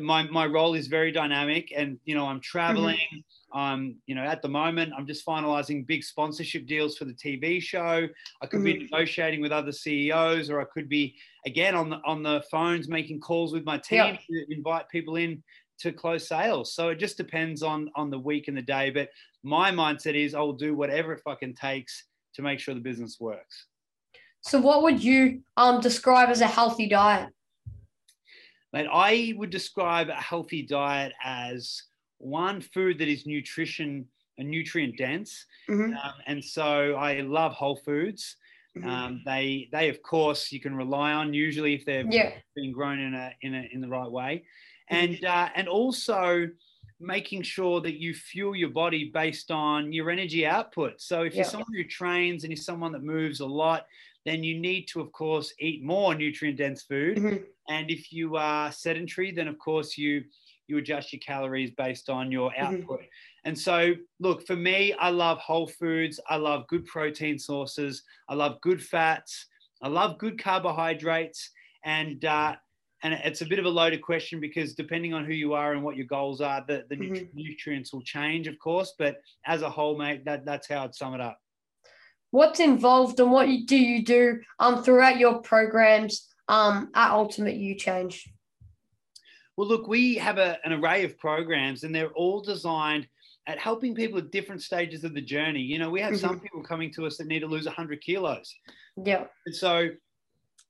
my, 0.01 0.23
my 0.25 0.47
role 0.47 0.75
is 0.75 0.87
very 0.87 1.11
dynamic 1.11 1.73
and, 1.75 1.99
you 2.05 2.15
know, 2.15 2.27
I'm 2.27 2.41
traveling. 2.41 2.97
Mm-hmm 2.97 3.21
um, 3.53 3.97
you 4.07 4.15
know, 4.15 4.25
at 4.25 4.43
the 4.43 4.49
moment, 4.49 4.93
I'm 4.97 5.07
just 5.07 5.25
finalizing 5.25 5.87
big 5.87 6.05
sponsorship 6.05 6.67
deals 6.67 6.97
for 6.97 7.07
the 7.07 7.15
TV 7.15 7.63
show. 7.63 8.07
I 8.43 8.47
could 8.47 8.59
mm-hmm. 8.59 8.65
be 8.65 8.89
negotiating 8.91 9.41
with 9.41 9.53
other 9.53 9.73
CEOs, 9.73 10.51
or 10.51 10.61
I 10.61 10.65
could 10.65 10.89
be 10.89 11.17
again 11.47 11.75
on 11.75 11.89
the 11.89 12.01
on 12.05 12.23
the 12.23 12.43
phones 12.51 12.89
making 12.89 13.21
calls 13.21 13.53
with 13.53 13.65
my 13.65 13.79
team 13.79 13.99
yep. 13.99 14.21
to 14.31 14.55
invite 14.55 14.89
people 14.91 15.17
in 15.17 15.43
to 15.79 15.93
close 15.93 16.29
sales. 16.29 16.75
So 16.75 16.89
it 16.89 16.99
just 16.99 17.17
depends 17.17 17.63
on 17.63 17.91
on 17.97 18.11
the 18.11 18.19
week 18.19 18.49
and 18.49 18.57
the 18.57 18.63
day. 18.63 18.91
But 18.91 19.09
my 19.43 19.71
mindset 19.71 20.15
is 20.15 20.35
I 20.35 20.41
will 20.41 20.53
do 20.53 20.75
whatever 20.75 21.13
it 21.13 21.23
fucking 21.25 21.55
takes 21.55 22.05
to 22.35 22.43
make 22.43 22.61
sure 22.61 22.75
the 22.75 22.81
business 22.81 23.19
works. 23.19 23.67
So 24.43 24.61
what 24.61 24.83
would 24.83 25.03
you 25.03 25.43
um 25.57 25.81
describe 25.81 26.29
as 26.29 26.43
a 26.43 26.47
healthy 26.47 26.89
diet? 26.89 27.31
Mate, 28.75 28.89
I 28.93 29.33
would 29.37 29.49
describe 29.49 30.11
a 30.11 30.15
healthy 30.15 30.63
diet 30.63 31.15
as 31.25 31.83
one 32.19 32.61
food 32.61 32.99
that 32.99 33.09
is 33.09 33.27
nutrition 33.27 34.07
and 34.39 34.49
nutrient 34.49 34.97
dense, 34.97 35.47
mm-hmm. 35.69 35.95
um, 35.95 36.15
and 36.27 36.45
so 36.45 36.95
I 36.95 37.21
love 37.21 37.53
whole 37.53 37.77
foods. 37.77 38.37
Mm-hmm. 38.77 38.89
Um, 38.89 39.23
they 39.25 39.69
they 39.73 39.89
of 39.89 40.03
course 40.03 40.53
you 40.53 40.61
can 40.61 40.75
rely 40.75 41.13
on 41.13 41.35
usually 41.35 41.75
if 41.75 41.85
they're 41.85 42.07
yeah. 42.09 42.33
being 42.55 42.73
grown 42.73 43.01
in 43.01 43.15
a 43.15 43.33
in 43.43 43.55
a 43.55 43.69
in 43.73 43.81
the 43.81 43.89
right 43.89 44.11
way, 44.11 44.45
mm-hmm. 44.93 45.05
and 45.05 45.25
uh, 45.25 45.49
and 45.55 45.69
also 45.69 46.49
making 47.01 47.43
sure 47.43 47.81
that 47.81 48.01
you 48.01 48.13
fuel 48.13 48.57
your 48.57 48.71
body 48.71 49.11
based 49.13 49.51
on 49.51 49.93
your 49.93 50.11
energy 50.11 50.45
output. 50.45 51.01
So 51.01 51.23
if 51.23 51.35
you're 51.35 51.45
someone 51.45 51.73
who 51.73 51.85
trains 51.85 52.43
and 52.43 52.51
you're 52.51 52.63
someone 52.63 52.91
that 52.93 53.05
moves 53.05 53.39
a 53.39 53.47
lot, 53.47 53.87
then 54.25 54.43
you 54.43 54.59
need 54.59 54.87
to, 54.87 55.01
of 55.01 55.13
course, 55.13 55.55
eat 55.61 55.83
more 55.83 56.15
nutrient 56.15 56.59
dense 56.59 56.83
food. 56.83 57.19
Mm-hmm. 57.19 57.37
And 57.69 57.91
if 57.91 58.13
you 58.13 58.37
are 58.37 58.73
sedentary, 58.73 59.31
then 59.31 59.47
of 59.47 59.59
course 59.59 59.97
you 59.97 60.25
you 60.69 60.79
adjust 60.79 61.13
your 61.13 61.21
calories 61.21 61.71
based 61.71 62.09
on 62.09 62.31
your 62.31 62.51
mm-hmm. 62.51 62.77
output. 62.77 63.01
Mm-hmm. 63.01 63.47
And 63.49 63.59
so, 63.59 63.95
look, 64.21 64.47
for 64.47 64.57
me, 64.57 64.93
I 64.95 65.11
love 65.11 65.39
whole 65.39 65.67
foods. 65.67 66.21
I 66.29 66.37
love 66.37 66.67
good 66.69 66.87
protein 66.87 67.39
sources. 67.39 68.03
I 68.29 68.35
love 68.35 68.61
good 68.61 68.83
fats. 68.83 69.47
I 69.83 69.89
love 69.89 70.19
good 70.19 70.43
carbohydrates. 70.43 71.51
And 71.85 72.25
uh, 72.25 72.57
and 73.03 73.15
it's 73.15 73.43
a 73.43 73.47
bit 73.47 73.61
of 73.61 73.65
a 73.65 73.69
loaded 73.69 74.03
question 74.03 74.41
because 74.41 74.75
depending 74.75 75.15
on 75.15 75.25
who 75.25 75.33
you 75.33 75.55
are 75.55 75.73
and 75.73 75.85
what 75.85 75.97
your 75.97 76.07
goals 76.07 76.41
are, 76.41 76.65
the, 76.67 76.85
the 76.89 76.97
mm-hmm. 76.97 77.25
nutrients 77.33 77.93
will 77.93 78.03
change, 78.03 78.49
of 78.49 78.59
course. 78.59 78.95
But 78.99 79.19
as 79.47 79.63
a 79.63 79.71
whole, 79.71 79.97
mate, 79.97 80.25
that, 80.25 80.45
that's 80.45 80.69
how 80.69 80.83
I'd 80.83 80.97
sum 80.97 81.15
it 81.15 81.21
up 81.21 81.39
what's 82.31 82.61
involved 82.61 83.21
and 83.21 83.31
what 83.31 83.47
do 83.67 83.77
you 83.77 84.05
do 84.05 84.41
um, 84.59 84.83
throughout 84.83 85.19
your 85.19 85.41
programs 85.41 86.29
um, 86.49 86.91
at 86.95 87.11
Ultimate 87.13 87.57
You 87.57 87.75
Change? 87.75 88.29
Well, 89.59 89.67
look, 89.67 89.89
we 89.89 90.15
have 90.15 90.39
a, 90.39 90.57
an 90.65 90.73
array 90.73 91.05
of 91.05 91.19
programs 91.19 91.83
and 91.83 91.93
they're 91.93 92.13
all 92.13 92.41
designed 92.41 93.09
at 93.49 93.59
helping 93.59 93.93
people 93.93 94.21
at 94.21 94.31
different 94.31 94.63
stages 94.63 95.03
of 95.03 95.15
the 95.15 95.21
journey. 95.21 95.59
You 95.59 95.81
know, 95.81 95.91
we 95.91 96.01
have 96.01 96.13
mm-hmm. 96.13 96.25
some 96.29 96.39
people 96.39 96.63
coming 96.63 96.93
to 96.93 97.07
us 97.07 97.17
that 97.17 97.27
need 97.27 97.41
to 97.41 97.49
lose 97.49 97.67
100 97.67 98.01
kilos. 98.01 98.55
Yeah. 99.05 99.25
And 99.47 99.57
so 99.57 99.89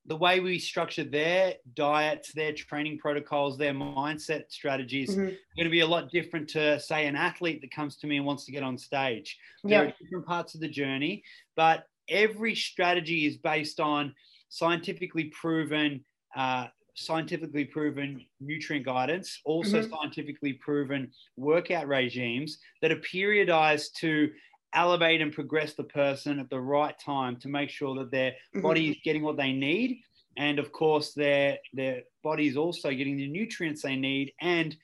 the 0.06 0.16
way 0.16 0.40
we 0.40 0.58
structure 0.58 1.04
their 1.04 1.56
diets, 1.74 2.32
their 2.32 2.54
training 2.54 2.96
protocols, 2.96 3.58
their 3.58 3.74
mindset 3.74 4.44
strategies 4.48 5.10
mm-hmm. 5.10 5.20
are 5.20 5.56
going 5.58 5.64
to 5.64 5.68
be 5.68 5.80
a 5.80 5.86
lot 5.86 6.10
different 6.10 6.48
to, 6.48 6.80
say, 6.80 7.06
an 7.06 7.14
athlete 7.14 7.60
that 7.60 7.70
comes 7.70 7.98
to 7.98 8.06
me 8.06 8.16
and 8.16 8.24
wants 8.24 8.46
to 8.46 8.52
get 8.52 8.62
on 8.62 8.78
stage. 8.78 9.36
There 9.64 9.82
are 9.82 9.92
different 10.02 10.24
parts 10.24 10.54
of 10.54 10.62
the 10.62 10.68
journey, 10.68 11.24
but 11.56 11.84
every 12.08 12.54
strategy 12.54 13.26
is 13.26 13.36
based 13.36 13.80
on 13.80 14.14
scientifically 14.48 15.24
proven. 15.24 16.06
Uh, 16.34 16.68
scientifically 17.04 17.64
proven 17.64 18.24
nutrient 18.40 18.84
guidance, 18.84 19.40
also 19.44 19.80
mm-hmm. 19.80 19.90
scientifically 19.90 20.54
proven 20.54 21.10
workout 21.36 21.86
regimes 21.86 22.58
that 22.82 22.92
are 22.92 22.96
periodized 22.96 23.92
to 23.94 24.30
elevate 24.74 25.20
and 25.20 25.32
progress 25.32 25.74
the 25.74 25.84
person 25.84 26.38
at 26.38 26.50
the 26.50 26.60
right 26.60 26.94
time 26.98 27.36
to 27.36 27.48
make 27.48 27.70
sure 27.70 27.94
that 27.96 28.10
their 28.10 28.32
mm-hmm. 28.32 28.60
body 28.60 28.90
is 28.90 28.96
getting 29.02 29.22
what 29.22 29.36
they 29.36 29.52
need 29.52 30.00
and 30.36 30.58
of 30.58 30.72
course 30.72 31.14
their 31.14 31.58
their 31.72 32.02
body 32.22 32.46
is 32.46 32.56
also 32.56 32.90
getting 32.90 33.16
the 33.16 33.26
nutrients 33.26 33.82
they 33.82 33.96
need 33.96 34.32
and 34.40 34.76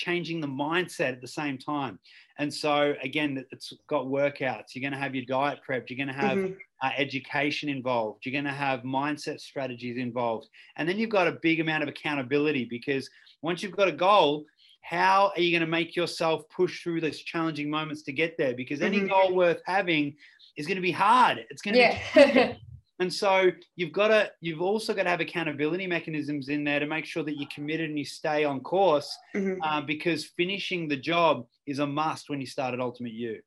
changing 0.00 0.40
the 0.40 0.46
mindset 0.46 1.12
at 1.12 1.20
the 1.20 1.28
same 1.28 1.58
time 1.58 1.98
and 2.38 2.52
so 2.52 2.94
again 3.02 3.44
it's 3.52 3.72
got 3.86 4.06
workouts 4.06 4.74
you're 4.74 4.82
going 4.82 4.98
to 4.98 5.04
have 5.04 5.14
your 5.14 5.24
diet 5.26 5.60
prep 5.62 5.88
you're 5.88 5.96
going 5.96 6.14
to 6.14 6.26
have 6.26 6.38
mm-hmm. 6.38 6.54
uh, 6.82 6.90
education 6.96 7.68
involved 7.68 8.24
you're 8.24 8.32
going 8.32 8.44
to 8.44 8.50
have 8.50 8.80
mindset 8.80 9.40
strategies 9.40 9.98
involved 9.98 10.48
and 10.76 10.88
then 10.88 10.98
you've 10.98 11.10
got 11.10 11.28
a 11.28 11.38
big 11.42 11.60
amount 11.60 11.82
of 11.82 11.88
accountability 11.88 12.64
because 12.64 13.10
once 13.42 13.62
you've 13.62 13.76
got 13.76 13.88
a 13.88 13.92
goal 13.92 14.44
how 14.82 15.32
are 15.36 15.40
you 15.40 15.50
going 15.52 15.60
to 15.60 15.70
make 15.70 15.94
yourself 15.94 16.48
push 16.48 16.82
through 16.82 17.00
those 17.00 17.20
challenging 17.20 17.70
moments 17.70 18.02
to 18.02 18.12
get 18.12 18.36
there? 18.38 18.54
Because 18.54 18.80
any 18.80 18.98
mm-hmm. 18.98 19.08
goal 19.08 19.34
worth 19.34 19.60
having 19.66 20.16
is 20.56 20.66
going 20.66 20.76
to 20.76 20.82
be 20.82 20.90
hard. 20.90 21.44
It's 21.50 21.62
going 21.62 21.74
to 21.74 21.80
yeah. 21.80 22.52
be. 22.52 22.60
and 23.00 23.12
so 23.12 23.50
you've 23.76 23.92
got 23.92 24.08
to, 24.08 24.30
you've 24.40 24.60
also 24.60 24.94
got 24.94 25.04
to 25.04 25.10
have 25.10 25.20
accountability 25.20 25.86
mechanisms 25.86 26.48
in 26.48 26.64
there 26.64 26.78
to 26.80 26.86
make 26.86 27.04
sure 27.04 27.22
that 27.22 27.36
you're 27.36 27.48
committed 27.52 27.88
and 27.88 27.98
you 27.98 28.04
stay 28.04 28.44
on 28.44 28.60
course. 28.60 29.16
Mm-hmm. 29.34 29.62
Uh, 29.62 29.80
because 29.80 30.26
finishing 30.36 30.86
the 30.86 30.96
job 30.96 31.46
is 31.66 31.78
a 31.78 31.86
must 31.86 32.30
when 32.30 32.40
you 32.40 32.46
start 32.46 32.74
at 32.74 32.80
Ultimate 32.80 33.12
You. 33.12 33.40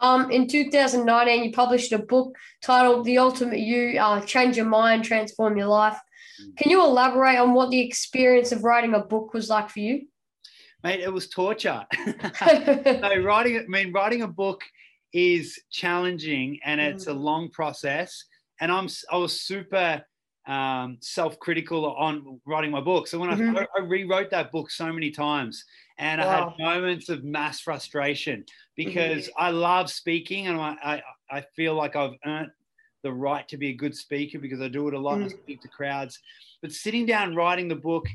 Um, 0.00 0.30
in 0.30 0.46
2019, 0.46 1.44
you 1.44 1.52
published 1.52 1.90
a 1.92 1.98
book 1.98 2.36
titled 2.62 3.04
"The 3.04 3.18
Ultimate 3.18 3.58
You: 3.58 3.98
uh, 3.98 4.20
Change 4.20 4.56
Your 4.56 4.66
Mind, 4.66 5.04
Transform 5.04 5.56
Your 5.56 5.66
Life." 5.66 5.98
Mm. 6.40 6.56
Can 6.56 6.70
you 6.70 6.84
elaborate 6.84 7.38
on 7.38 7.52
what 7.52 7.70
the 7.70 7.80
experience 7.80 8.52
of 8.52 8.62
writing 8.62 8.94
a 8.94 9.00
book 9.00 9.34
was 9.34 9.50
like 9.50 9.70
for 9.70 9.80
you? 9.80 10.06
mate, 10.82 11.00
it 11.00 11.12
was 11.12 11.28
torture. 11.28 11.84
no, 12.06 13.22
writing, 13.22 13.58
I 13.58 13.64
mean, 13.68 13.92
writing 13.92 14.22
a 14.22 14.28
book 14.28 14.62
is 15.12 15.58
challenging 15.70 16.60
and 16.64 16.80
it's 16.80 17.06
mm. 17.06 17.12
a 17.12 17.14
long 17.14 17.50
process. 17.50 18.24
And 18.60 18.72
I'm, 18.72 18.88
I 19.10 19.16
was 19.16 19.40
super 19.40 20.02
um, 20.46 20.96
self-critical 21.00 21.94
on 21.94 22.40
writing 22.46 22.70
my 22.70 22.80
book. 22.80 23.06
So 23.06 23.18
when 23.18 23.30
mm-hmm. 23.30 23.56
I, 23.56 23.66
I, 23.76 23.80
rewrote 23.80 24.30
that 24.30 24.50
book 24.50 24.70
so 24.70 24.90
many 24.90 25.10
times, 25.10 25.64
and 25.98 26.20
wow. 26.20 26.26
I 26.58 26.64
had 26.64 26.74
moments 26.74 27.10
of 27.10 27.22
mass 27.22 27.60
frustration 27.60 28.44
because 28.74 29.24
mm-hmm. 29.24 29.42
I 29.42 29.50
love 29.50 29.90
speaking 29.90 30.46
and 30.46 30.58
I, 30.58 30.76
I, 30.82 31.02
I 31.38 31.44
feel 31.54 31.74
like 31.74 31.96
I've 31.96 32.14
earned 32.24 32.50
the 33.02 33.12
right 33.12 33.46
to 33.48 33.56
be 33.56 33.68
a 33.68 33.74
good 33.74 33.94
speaker 33.94 34.38
because 34.38 34.60
I 34.60 34.68
do 34.68 34.88
it 34.88 34.94
a 34.94 34.98
lot 34.98 35.18
mm. 35.18 35.22
and 35.22 35.24
I 35.24 35.34
mm. 35.34 35.42
speak 35.42 35.60
to 35.62 35.68
crowds. 35.68 36.18
But 36.62 36.72
sitting 36.72 37.06
down 37.06 37.34
writing 37.34 37.68
the 37.68 37.76
book 37.76 38.06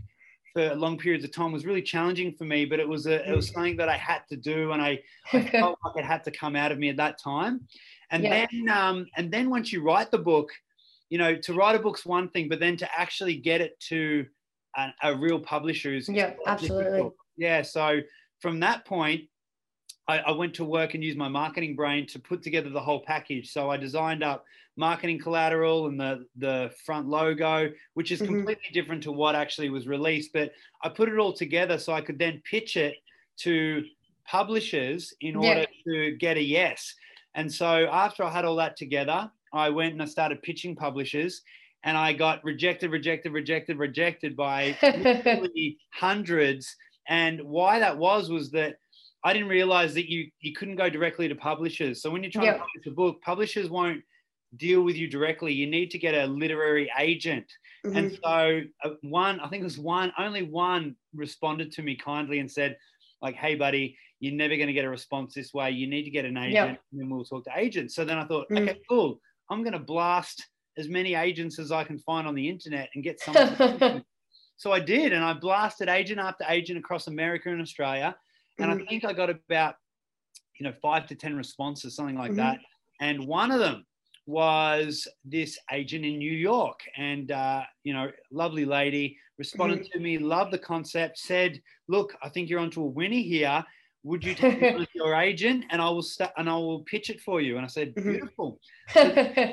for 0.54 0.76
long 0.76 0.98
periods 0.98 1.24
of 1.24 1.32
time 1.32 1.52
was 1.52 1.66
really 1.66 1.82
challenging 1.82 2.34
for 2.34 2.46
me, 2.46 2.66
but 2.66 2.80
it 2.80 2.88
was 2.88 3.08
a, 3.08 3.28
it 3.30 3.36
was 3.36 3.50
mm. 3.50 3.54
something 3.54 3.78
that 3.78 3.90
I 3.90 3.98
had 3.98 4.22
to 4.30 4.36
do, 4.36 4.72
and 4.72 4.82
I, 4.82 5.00
I 5.32 5.42
felt 5.50 5.80
like 5.84 5.98
it 5.98 6.06
had 6.06 6.24
to 6.26 6.32
come 6.32 6.56
out 6.56 6.72
of 6.72 6.78
me 6.78 6.90
at 6.90 6.98
that 6.98 7.20
time. 7.20 7.68
And 8.14 8.24
yeah. 8.24 8.46
then, 8.50 8.70
um, 8.70 9.08
and 9.18 9.32
then 9.32 9.50
once 9.50 9.74
you 9.74 9.82
write 9.82 10.12
the 10.12 10.20
book, 10.20 10.52
you 11.10 11.18
know, 11.18 11.36
to 11.36 11.54
write 11.54 11.76
a 11.76 11.80
book's 11.80 12.06
one 12.06 12.30
thing, 12.30 12.48
but 12.48 12.60
then 12.60 12.78
to 12.78 13.00
actually 13.00 13.36
get 13.38 13.60
it 13.60 13.80
to 13.90 14.26
a, 14.78 14.94
a 15.02 15.16
real 15.16 15.40
publisher 15.40 15.94
is 15.94 16.08
yeah, 16.08 16.34
absolutely. 16.46 16.84
Difficult. 16.84 17.16
Yeah. 17.38 17.64
So 17.64 18.02
from 18.40 18.60
that 18.60 18.86
point, 18.86 19.22
I, 20.08 20.20
I, 20.20 20.32
went 20.32 20.54
to 20.56 20.66
work 20.66 20.94
and 20.94 21.04
used 21.04 21.18
my 21.18 21.28
marketing 21.28 21.76
brain 21.76 22.06
to 22.08 22.20
put 22.20 22.44
together 22.44 22.70
the 22.70 22.80
whole 22.80 23.02
package. 23.02 23.52
So 23.52 23.72
I 23.72 23.78
designed 23.78 24.24
up 24.24 24.46
marketing 24.76 25.20
collateral 25.20 25.88
and 25.88 26.00
the 26.00 26.26
the 26.38 26.72
front 26.86 27.08
logo, 27.08 27.72
which 27.96 28.12
is 28.12 28.22
mm-hmm. 28.22 28.34
completely 28.34 28.70
different 28.74 29.02
to 29.04 29.12
what 29.12 29.34
actually 29.34 29.70
was 29.70 29.88
released. 29.88 30.32
But 30.34 30.52
I 30.84 30.90
put 30.90 31.10
it 31.10 31.18
all 31.18 31.34
together 31.34 31.80
so 31.80 31.94
I 31.94 32.02
could 32.02 32.20
then 32.20 32.42
pitch 32.44 32.78
it 32.78 32.96
to 33.38 33.84
publishers 34.28 35.14
in 35.22 35.36
order 35.36 35.66
yeah. 35.86 35.94
to 35.94 36.18
get 36.18 36.38
a 36.38 36.44
yes. 36.44 36.94
And 37.36 37.52
so 37.52 37.88
after 37.92 38.24
I 38.24 38.30
had 38.30 38.46
all 38.46 38.56
that 38.58 38.78
together, 38.78 39.32
I 39.54 39.70
went 39.70 39.94
and 39.94 40.02
I 40.02 40.06
started 40.06 40.42
pitching 40.42 40.76
publishers 40.76 41.42
and 41.84 41.98
I 41.98 42.14
got 42.14 42.44
rejected, 42.44 42.92
rejected, 42.92 43.34
rejected, 43.34 43.78
rejected 43.78 44.36
by 44.36 44.78
hundreds. 45.94 46.76
And 47.08 47.42
why 47.44 47.80
that 47.80 47.98
was 47.98 48.30
was 48.30 48.52
that 48.52 48.78
I 49.24 49.34
didn't 49.34 49.50
realize 49.50 49.94
that 49.94 50.10
you 50.10 50.30
you 50.42 50.54
couldn't 50.54 50.76
go 50.76 50.90
directly 50.90 51.28
to 51.28 51.36
publishers. 51.36 52.02
So 52.02 52.10
when 52.10 52.24
you're 52.24 52.32
trying 52.32 52.46
yep. 52.46 52.56
to 52.56 52.60
publish 52.60 52.88
a 52.88 52.92
book, 52.92 53.22
publishers 53.22 53.70
won't 53.70 54.02
deal 54.58 54.84
with 54.84 54.96
you 54.96 55.08
directly. 55.08 55.54
You 55.54 55.68
need 55.68 55.92
to 55.92 55.98
get 55.98 56.14
a 56.14 56.26
literary 56.26 56.90
agent. 56.98 57.46
Mm-hmm. 57.86 57.98
And 57.98 58.20
so 58.24 58.62
uh, 58.84 58.90
one, 59.02 59.40
I 59.40 59.50
think 59.50 59.62
it 59.62 59.66
was 59.66 59.80
one, 59.80 60.14
only 60.18 60.44
one 60.44 60.96
responded 61.14 61.72
to 61.74 61.82
me 61.82 61.96
kindly 61.96 62.40
and 62.40 62.50
said, 62.50 62.78
like, 63.22 63.36
hey, 63.36 63.56
buddy, 63.56 63.98
you're 64.24 64.34
never 64.34 64.56
going 64.56 64.68
to 64.68 64.74
get 64.74 64.86
a 64.86 64.90
response 64.90 65.34
this 65.34 65.54
way. 65.54 65.72
You 65.72 65.86
need 65.86 66.04
to 66.04 66.10
get 66.10 66.24
an 66.24 66.38
agent, 66.38 66.54
yep. 66.54 66.82
and 66.94 67.02
then 67.02 67.10
we'll 67.10 67.26
talk 67.26 67.44
to 67.44 67.52
agents. 67.58 67.94
So 67.94 68.06
then 68.06 68.18
I 68.18 68.24
thought, 68.24 68.48
mm-hmm. 68.50 68.70
okay, 68.70 68.80
cool. 68.90 69.20
I'm 69.50 69.64
going 69.64 69.74
to 69.74 69.80
blast 69.80 70.48
as 70.78 70.88
many 70.88 71.14
agents 71.14 71.60
as 71.60 71.74
I 71.74 71.84
can 71.84 72.00
find 72.00 72.26
on 72.26 72.34
the 72.34 72.48
internet 72.48 72.88
and 72.96 73.04
get 73.04 73.20
some. 73.20 73.36
so 74.56 74.72
I 74.72 74.80
did, 74.80 75.12
and 75.12 75.26
I 75.26 75.34
blasted 75.34 75.90
agent 75.90 76.22
after 76.22 76.46
agent 76.48 76.80
across 76.80 77.08
America 77.08 77.50
and 77.50 77.62
Australia, 77.62 78.16
and 78.60 78.72
mm-hmm. 78.72 78.82
I 78.82 78.86
think 78.86 79.04
I 79.04 79.12
got 79.12 79.30
about, 79.30 79.76
you 80.58 80.66
know, 80.66 80.74
five 80.82 81.06
to 81.08 81.16
ten 81.16 81.36
responses, 81.36 81.94
something 81.94 82.18
like 82.18 82.32
mm-hmm. 82.32 82.38
that. 82.38 82.60
And 83.02 83.28
one 83.28 83.52
of 83.52 83.60
them 83.60 83.86
was 84.26 85.06
this 85.26 85.60
agent 85.70 86.06
in 86.06 86.18
New 86.18 86.32
York, 86.32 86.80
and 86.96 87.30
uh, 87.30 87.64
you 87.84 87.92
know, 87.92 88.10
lovely 88.32 88.64
lady 88.64 89.18
responded 89.38 89.80
mm-hmm. 89.80 89.98
to 89.98 90.00
me, 90.00 90.18
loved 90.18 90.54
the 90.54 90.60
concept, 90.60 91.18
said, 91.18 91.62
"Look, 91.90 92.16
I 92.24 92.30
think 92.30 92.50
you're 92.50 92.62
onto 92.62 92.82
a 92.82 92.88
winner 92.88 93.16
here. 93.16 93.66
Would 94.04 94.24
you 94.26 94.36
take 94.36 94.62
it 94.62 94.78
with 94.80 94.90
your 94.94 95.16
agent 95.16 95.66
and 95.70 95.82
I 95.82 95.90
will 95.90 96.02
start 96.02 96.32
and 96.38 96.50
I 96.50 96.56
will 96.56 96.82
pitch 96.82 97.10
it 97.10 97.22
for 97.22 97.40
you? 97.42 97.56
And 97.58 97.66
I 97.66 97.70
said, 97.70 97.96
Mhm. 97.96 98.04
beautiful. 98.04 98.60
So 98.94 99.02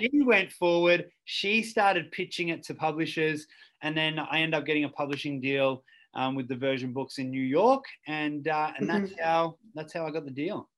she 0.01 0.23
went 0.23 0.51
forward. 0.53 1.09
She 1.25 1.63
started 1.63 2.11
pitching 2.11 2.49
it 2.49 2.65
to 2.65 2.75
publishers, 2.75 3.47
and 3.83 3.97
then 3.97 4.19
I 4.19 4.41
end 4.41 4.55
up 4.57 4.67
getting 4.67 4.85
a 4.85 4.89
publishing 4.89 5.41
deal 5.41 5.85
um, 6.15 6.35
with 6.35 6.49
Diversion 6.49 6.93
Books 6.93 7.19
in 7.19 7.31
New 7.31 7.43
York, 7.61 7.85
and 8.09 8.47
uh, 8.49 8.73
and 8.77 8.91
that's 8.91 9.13
how 9.23 9.57
that's 9.77 9.93
how 9.95 10.05
I 10.07 10.11
got 10.11 10.25
the 10.25 10.33
deal. 10.33 10.69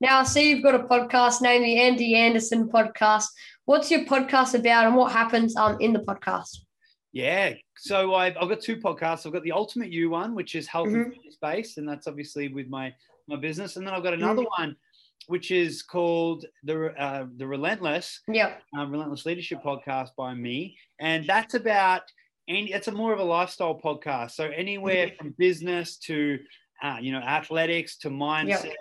now, 0.00 0.20
I 0.20 0.22
see 0.24 0.48
you've 0.50 0.62
got 0.62 0.76
a 0.76 0.84
podcast 0.84 1.42
named 1.42 1.64
the 1.64 1.80
Andy 1.80 2.14
Anderson 2.14 2.68
Podcast. 2.68 3.26
What's 3.64 3.90
your 3.90 4.04
podcast 4.04 4.54
about, 4.54 4.86
and 4.86 4.94
what 4.94 5.10
happens 5.12 5.56
um 5.56 5.76
in 5.80 5.92
the 5.92 6.00
podcast? 6.10 6.58
Yeah. 7.12 7.54
So 7.76 8.14
I've, 8.14 8.36
I've 8.40 8.48
got 8.48 8.60
two 8.60 8.76
podcasts. 8.76 9.26
I've 9.26 9.32
got 9.32 9.42
the 9.42 9.52
Ultimate 9.52 9.90
You 9.90 10.10
one, 10.10 10.34
which 10.34 10.54
is 10.54 10.66
health 10.66 10.88
and 10.88 11.12
fitness 11.12 11.36
based, 11.42 11.78
and 11.78 11.88
that's 11.88 12.06
obviously 12.06 12.48
with 12.48 12.68
my 12.68 12.94
my 13.28 13.36
business. 13.36 13.76
And 13.76 13.86
then 13.86 13.94
I've 13.94 14.02
got 14.02 14.14
another 14.14 14.44
one, 14.58 14.76
which 15.26 15.50
is 15.50 15.82
called 15.82 16.44
the 16.64 16.86
uh, 17.00 17.26
the 17.36 17.46
Relentless 17.46 18.20
Yeah. 18.28 18.54
um, 18.76 18.90
Relentless 18.90 19.26
Leadership 19.26 19.62
podcast 19.62 20.10
by 20.16 20.34
me, 20.34 20.76
and 21.00 21.26
that's 21.26 21.54
about 21.54 22.02
any. 22.48 22.72
It's 22.72 22.88
a 22.88 22.92
more 22.92 23.12
of 23.12 23.18
a 23.18 23.24
lifestyle 23.24 23.78
podcast. 23.78 24.32
So 24.32 24.44
anywhere 24.50 25.10
from 25.18 25.34
business 25.38 25.96
to 25.98 26.38
uh, 26.82 26.98
you 27.00 27.12
know 27.12 27.18
athletics 27.20 27.96
to 27.98 28.08
mindset, 28.10 28.74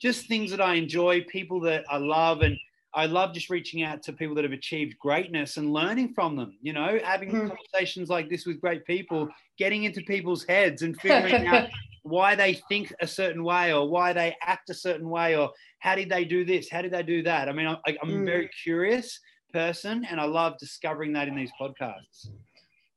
just 0.00 0.26
things 0.28 0.50
that 0.52 0.60
I 0.60 0.74
enjoy, 0.74 1.22
people 1.24 1.60
that 1.62 1.84
I 1.90 1.96
love, 1.98 2.42
and 2.42 2.56
I 2.94 3.06
love 3.06 3.32
just 3.32 3.48
reaching 3.50 3.82
out 3.82 4.02
to 4.04 4.12
people 4.12 4.34
that 4.36 4.44
have 4.44 4.52
achieved 4.52 4.98
greatness 4.98 5.56
and 5.56 5.72
learning 5.72 6.12
from 6.14 6.36
them. 6.36 6.58
You 6.60 6.72
know, 6.74 6.98
having 7.02 7.30
Mhm. 7.30 7.48
conversations 7.48 8.08
like 8.10 8.28
this 8.28 8.44
with 8.46 8.60
great 8.60 8.84
people, 8.86 9.28
getting 9.58 9.84
into 9.84 10.02
people's 10.02 10.44
heads 10.44 10.82
and 10.82 10.94
figuring 11.00 11.46
out 11.46 11.70
why 12.02 12.34
they 12.34 12.54
think 12.68 12.92
a 13.00 13.06
certain 13.06 13.44
way 13.44 13.72
or 13.72 13.88
why 13.88 14.12
they 14.12 14.36
act 14.42 14.68
a 14.70 14.74
certain 14.74 15.08
way 15.08 15.36
or 15.36 15.52
how 15.78 15.94
did 15.94 16.08
they 16.10 16.24
do 16.24 16.44
this 16.44 16.68
how 16.68 16.82
did 16.82 16.90
they 16.92 17.02
do 17.04 17.22
that 17.22 17.48
i 17.48 17.52
mean 17.52 17.68
i'm, 17.68 17.76
I'm 17.86 18.08
a 18.08 18.12
Mm. 18.12 18.24
very 18.24 18.50
curious 18.64 19.20
person 19.52 20.04
and 20.10 20.20
i 20.20 20.24
love 20.24 20.58
discovering 20.58 21.12
that 21.12 21.28
in 21.28 21.36
these 21.36 21.52
podcasts 21.60 22.30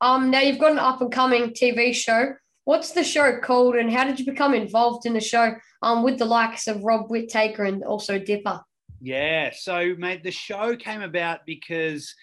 Um, 0.02 0.32
now 0.32 0.40
you've 0.42 0.58
got 0.58 0.72
an 0.72 0.80
up 0.80 1.02
and 1.02 1.12
coming 1.12 1.52
TV 1.52 1.94
show. 1.94 2.34
What's 2.64 2.92
the 2.94 3.04
show 3.04 3.40
called, 3.40 3.76
and 3.76 3.92
how 3.94 4.04
did 4.06 4.20
you 4.20 4.26
become 4.26 4.54
involved 4.56 5.06
in 5.06 5.14
the 5.14 5.22
show? 5.22 5.54
Um, 5.84 6.02
with 6.04 6.18
the 6.18 6.26
likes 6.26 6.66
of 6.68 6.84
Rob 6.84 7.10
Whittaker 7.12 7.64
and 7.64 7.84
also 7.84 8.18
Dipper. 8.18 8.60
Yeah 9.06 9.52
so 9.56 9.94
mate 9.98 10.24
the 10.24 10.32
show 10.32 10.76
came 10.76 11.02
about 11.02 11.46
because 11.46 12.14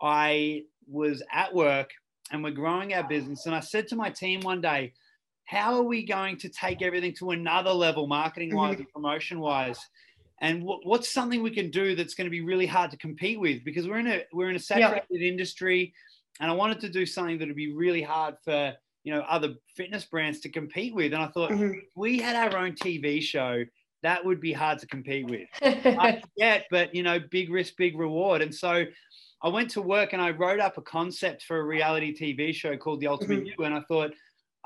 i 0.00 0.62
was 0.88 1.22
at 1.32 1.54
work 1.54 1.90
and 2.30 2.42
we're 2.42 2.50
growing 2.50 2.92
our 2.94 3.06
business 3.08 3.46
and 3.46 3.54
i 3.54 3.60
said 3.60 3.86
to 3.86 3.96
my 3.96 4.10
team 4.10 4.40
one 4.40 4.60
day 4.60 4.92
how 5.44 5.74
are 5.74 5.82
we 5.82 6.04
going 6.04 6.36
to 6.36 6.48
take 6.48 6.82
everything 6.82 7.14
to 7.14 7.30
another 7.30 7.70
level 7.70 8.06
marketing 8.06 8.54
wise 8.54 8.78
and 8.78 8.88
promotion 8.92 9.38
wise 9.38 9.78
and 10.40 10.64
what, 10.64 10.80
what's 10.84 11.12
something 11.12 11.40
we 11.40 11.52
can 11.52 11.70
do 11.70 11.94
that's 11.94 12.14
going 12.14 12.26
to 12.26 12.30
be 12.30 12.40
really 12.40 12.66
hard 12.66 12.90
to 12.90 12.96
compete 12.96 13.38
with? 13.38 13.64
Because 13.64 13.86
we're 13.86 14.00
in 14.00 14.08
a 14.08 14.24
we're 14.32 14.50
in 14.50 14.56
a 14.56 14.58
saturated 14.58 15.22
industry 15.22 15.94
and 16.40 16.50
i 16.50 16.54
wanted 16.54 16.80
to 16.80 16.88
do 16.88 17.06
something 17.06 17.38
that 17.38 17.46
would 17.46 17.56
be 17.56 17.72
really 17.72 18.02
hard 18.02 18.34
for 18.44 18.72
you 19.04 19.14
know 19.14 19.20
other 19.20 19.54
fitness 19.76 20.04
brands 20.04 20.40
to 20.40 20.48
compete 20.48 20.94
with. 20.94 21.12
And 21.12 21.22
i 21.22 21.28
thought 21.28 21.50
Mhm. 21.50 21.78
if 21.78 21.84
we 21.94 22.18
had 22.18 22.34
our 22.34 22.58
own 22.58 22.72
tv 22.72 23.22
show 23.22 23.64
that 24.02 24.24
would 24.24 24.40
be 24.40 24.52
hard 24.52 24.78
to 24.80 24.86
compete 24.86 25.26
with 25.30 25.48
I 25.62 26.22
get, 26.36 26.66
but 26.70 26.94
you 26.94 27.02
know, 27.02 27.18
big 27.30 27.50
risk, 27.50 27.74
big 27.76 27.98
reward. 27.98 28.42
And 28.42 28.54
so 28.54 28.84
I 29.42 29.48
went 29.48 29.70
to 29.70 29.82
work 29.82 30.12
and 30.12 30.22
I 30.22 30.30
wrote 30.30 30.60
up 30.60 30.78
a 30.78 30.82
concept 30.82 31.44
for 31.44 31.58
a 31.58 31.64
reality 31.64 32.14
TV 32.14 32.54
show 32.54 32.76
called 32.76 33.00
The 33.00 33.08
Ultimate 33.08 33.46
You. 33.46 33.64
And 33.64 33.74
I 33.74 33.80
thought, 33.88 34.12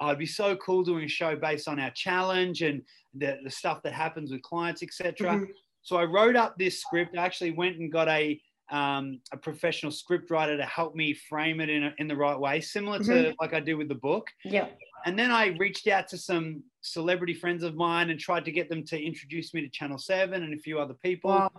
oh, 0.01 0.09
it'd 0.09 0.19
be 0.19 0.27
so 0.27 0.57
cool 0.57 0.85
doing 0.85 1.05
a 1.05 1.09
show 1.09 1.37
based 1.37 1.69
on 1.69 1.81
our 1.81 1.91
challenge 1.91 2.63
and 2.63 2.83
the, 3.15 3.39
the 3.45 3.51
stuff 3.51 3.83
that 3.85 3.93
happens 3.93 4.31
with 4.31 4.43
clients, 4.43 4.83
etc. 4.83 5.13
Mhm. 5.39 5.47
So 5.83 5.97
I 5.97 6.05
wrote 6.05 6.37
up 6.37 6.59
this 6.59 6.81
script. 6.81 7.17
I 7.17 7.25
actually 7.25 7.53
went 7.53 7.79
and 7.79 7.91
got 7.93 8.09
a 8.09 8.41
um, 8.71 9.21
a 9.33 9.37
professional 9.37 9.93
script 9.93 10.29
writer 10.29 10.57
to 10.57 10.65
help 10.65 10.97
me 10.97 11.15
frame 11.15 11.61
it 11.61 11.71
in, 11.71 11.85
a, 11.85 11.95
in 11.99 12.09
the 12.09 12.17
right 12.17 12.37
way, 12.37 12.61
similar 12.61 12.99
to 12.99 13.33
like 13.41 13.55
I 13.55 13.61
do 13.61 13.77
with 13.77 13.89
the 13.89 13.95
book. 13.95 14.27
yeah. 14.45 14.67
And 15.05 15.17
then 15.17 15.31
I 15.31 15.55
reached 15.59 15.87
out 15.87 16.09
to 16.09 16.19
some 16.19 16.65
celebrity 16.87 17.35
friends 17.35 17.63
of 17.63 17.75
mine 17.75 18.11
and 18.11 18.19
tried 18.19 18.45
to 18.45 18.53
get 18.53 18.69
them 18.69 18.85
to 18.85 19.01
introduce 19.01 19.53
me 19.55 19.61
to 19.63 19.69
Channel 19.69 19.99
7 19.99 20.43
and 20.43 20.55
a 20.55 20.59
few 20.59 20.79
other 20.79 20.95
people. 21.03 21.31
Wow. 21.31 21.51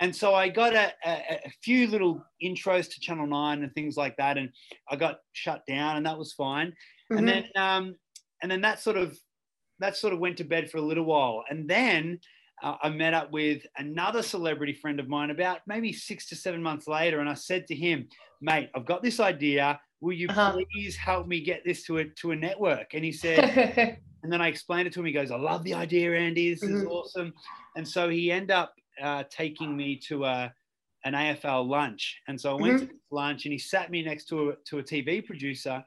And 0.00 0.14
so 0.16 0.34
I 0.34 0.48
got 0.48 0.74
a, 0.74 0.92
a, 1.04 1.40
a 1.44 1.50
few 1.62 1.86
little 1.86 2.24
intros 2.42 2.88
to 2.90 3.00
Channel 3.00 3.26
9 3.26 3.62
and 3.62 3.74
things 3.74 3.96
like 3.96 4.16
that. 4.16 4.38
And 4.38 4.48
I 4.88 4.96
got 4.96 5.18
shut 5.32 5.62
down 5.68 5.96
and 5.98 6.06
that 6.06 6.18
was 6.18 6.32
fine. 6.32 6.72
Mhm. 7.12 7.18
And 7.18 7.28
then 7.28 7.44
um, 7.56 7.94
and 8.42 8.50
then 8.50 8.62
that 8.62 8.80
sort 8.80 8.96
of 8.96 9.18
that 9.80 9.96
sort 9.96 10.12
of 10.14 10.18
went 10.18 10.36
to 10.38 10.44
bed 10.44 10.70
for 10.70 10.78
a 10.78 10.82
little 10.82 11.04
while. 11.04 11.44
And 11.50 11.68
then 11.68 12.18
uh, 12.62 12.76
I 12.82 12.88
met 12.90 13.14
up 13.14 13.30
with 13.30 13.62
another 13.78 14.22
celebrity 14.22 14.72
friend 14.74 15.00
of 15.00 15.08
mine 15.08 15.30
about 15.30 15.60
maybe 15.66 15.92
six 15.92 16.26
to 16.28 16.36
seven 16.36 16.62
months 16.62 16.86
later. 16.86 17.20
And 17.20 17.28
I 17.28 17.34
said 17.34 17.66
to 17.68 17.74
him, 17.74 18.06
mate, 18.40 18.68
I've 18.74 18.84
got 18.86 19.02
this 19.02 19.20
idea. 19.20 19.80
Will 20.02 20.12
you 20.14 20.28
Uh-huh. 20.28 20.56
please 20.72 20.96
help 20.96 21.26
me 21.26 21.42
get 21.42 21.62
this 21.64 21.84
to 21.84 21.98
a 21.98 22.04
to 22.20 22.30
a 22.30 22.36
network? 22.36 22.94
And 22.94 23.04
he 23.04 23.12
said, 23.12 23.98
and 24.22 24.32
then 24.32 24.40
I 24.40 24.48
explained 24.48 24.86
it 24.86 24.92
to 24.94 25.00
him. 25.00 25.06
He 25.06 25.12
goes, 25.12 25.30
I 25.30 25.36
love 25.36 25.64
the 25.64 25.74
idea, 25.74 26.14
Andy. 26.14 26.50
This 26.50 26.62
is 26.62 26.82
Mhm. 26.82 26.90
awesome. 26.90 27.34
And 27.76 27.86
so 27.86 28.08
he 28.08 28.30
ended 28.30 28.50
up 28.50 28.74
uh, 29.00 29.24
taking 29.30 29.76
me 29.76 29.96
to 29.96 30.24
a, 30.24 30.52
an 31.04 31.14
AFL 31.14 31.66
lunch. 31.66 32.20
And 32.28 32.38
so 32.40 32.50
I 32.56 32.60
went 32.60 32.80
to 32.80 32.88
lunch 33.10 33.46
and 33.46 33.52
he 33.52 33.58
sat 33.58 33.90
me 33.90 34.02
next 34.02 34.26
to 34.26 34.50
a, 34.50 34.56
to 34.66 34.78
a 34.78 34.82
TV 34.82 35.24
producer 35.24 35.84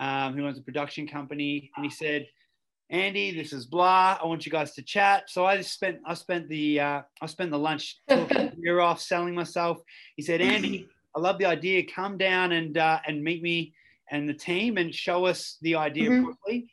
um, 0.00 0.34
who 0.34 0.46
owns 0.46 0.58
a 0.58 0.62
production 0.62 1.06
company. 1.06 1.70
And 1.76 1.84
he 1.84 1.90
said, 1.90 2.26
Andy, 2.90 3.32
this 3.32 3.52
is 3.52 3.66
blah. 3.66 4.18
I 4.22 4.24
want 4.26 4.46
you 4.46 4.52
guys 4.52 4.72
to 4.74 4.82
chat. 4.82 5.28
So 5.28 5.44
I 5.44 5.58
just 5.58 5.74
spent 5.74 5.98
I 6.06 6.14
spent 6.14 6.48
the 6.48 6.80
uh, 6.80 7.02
I 7.20 7.26
spent 7.26 7.50
the 7.50 7.58
lunch 7.58 7.96
talking 8.08 8.50
my 8.56 8.72
off, 8.80 9.00
selling 9.00 9.34
myself. 9.34 9.78
He 10.16 10.22
said, 10.22 10.40
Andy, 10.40 10.88
I 11.14 11.20
love 11.20 11.38
the 11.38 11.44
idea. 11.44 11.84
Come 11.84 12.16
down 12.16 12.52
and 12.52 12.78
uh, 12.78 13.00
and 13.06 13.22
meet 13.22 13.42
me 13.42 13.74
and 14.10 14.26
the 14.26 14.32
team 14.32 14.78
and 14.78 14.94
show 14.94 15.26
us 15.26 15.58
the 15.60 15.74
idea 15.74 16.10
Mhm. 16.10 16.22
properly. 16.24 16.70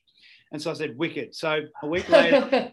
And 0.51 0.61
so 0.61 0.71
I 0.71 0.73
said, 0.73 0.97
wicked. 0.97 1.35
So 1.35 1.61
a 1.83 1.87
week 1.87 2.07
later, 2.19 2.71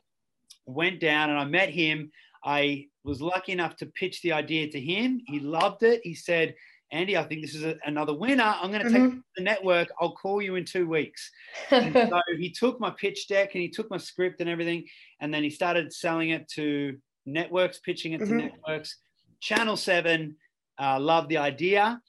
went 0.66 1.00
down 1.00 1.30
and 1.30 1.38
I 1.38 1.44
met 1.44 1.70
him. 1.70 2.10
I 2.44 2.86
was 3.04 3.20
lucky 3.20 3.52
enough 3.52 3.76
to 3.76 3.86
pitch 3.86 4.22
the 4.22 4.32
idea 4.32 4.70
to 4.70 4.80
him. 4.80 5.20
He 5.26 5.40
loved 5.40 5.82
it. 5.82 6.00
He 6.04 6.14
said, 6.14 6.54
Andy, 6.90 7.16
I 7.16 7.24
think 7.24 7.40
this 7.40 7.54
is 7.54 7.64
a, 7.64 7.76
another 7.86 8.14
winner. 8.14 8.44
I'm 8.60 8.70
going 8.70 8.84
to 8.84 8.90
take 8.92 9.02
to 9.10 9.22
the 9.36 9.42
network. 9.42 9.88
I'll 10.00 10.12
call 10.12 10.42
you 10.42 10.56
in 10.56 10.64
two 10.64 10.86
weeks. 10.86 11.30
So 11.70 12.20
he 12.38 12.50
took 12.50 12.78
my 12.80 12.90
pitch 12.90 13.28
deck 13.28 13.54
and 13.54 13.62
he 13.62 13.68
took 13.68 13.90
my 13.90 13.96
script 13.96 14.40
and 14.40 14.50
everything. 14.50 14.84
And 15.20 15.32
then 15.32 15.42
he 15.42 15.50
started 15.50 15.92
selling 15.92 16.30
it 16.30 16.48
to 16.50 16.98
networks, 17.24 17.78
pitching 17.78 18.12
it 18.12 18.18
to 18.18 18.26
Mhm. 18.26 18.36
networks. 18.50 18.98
Channel 19.40 19.76
7 19.76 20.36
uh, 20.78 21.00
loved 21.00 21.28
the 21.30 21.38
idea. 21.38 22.00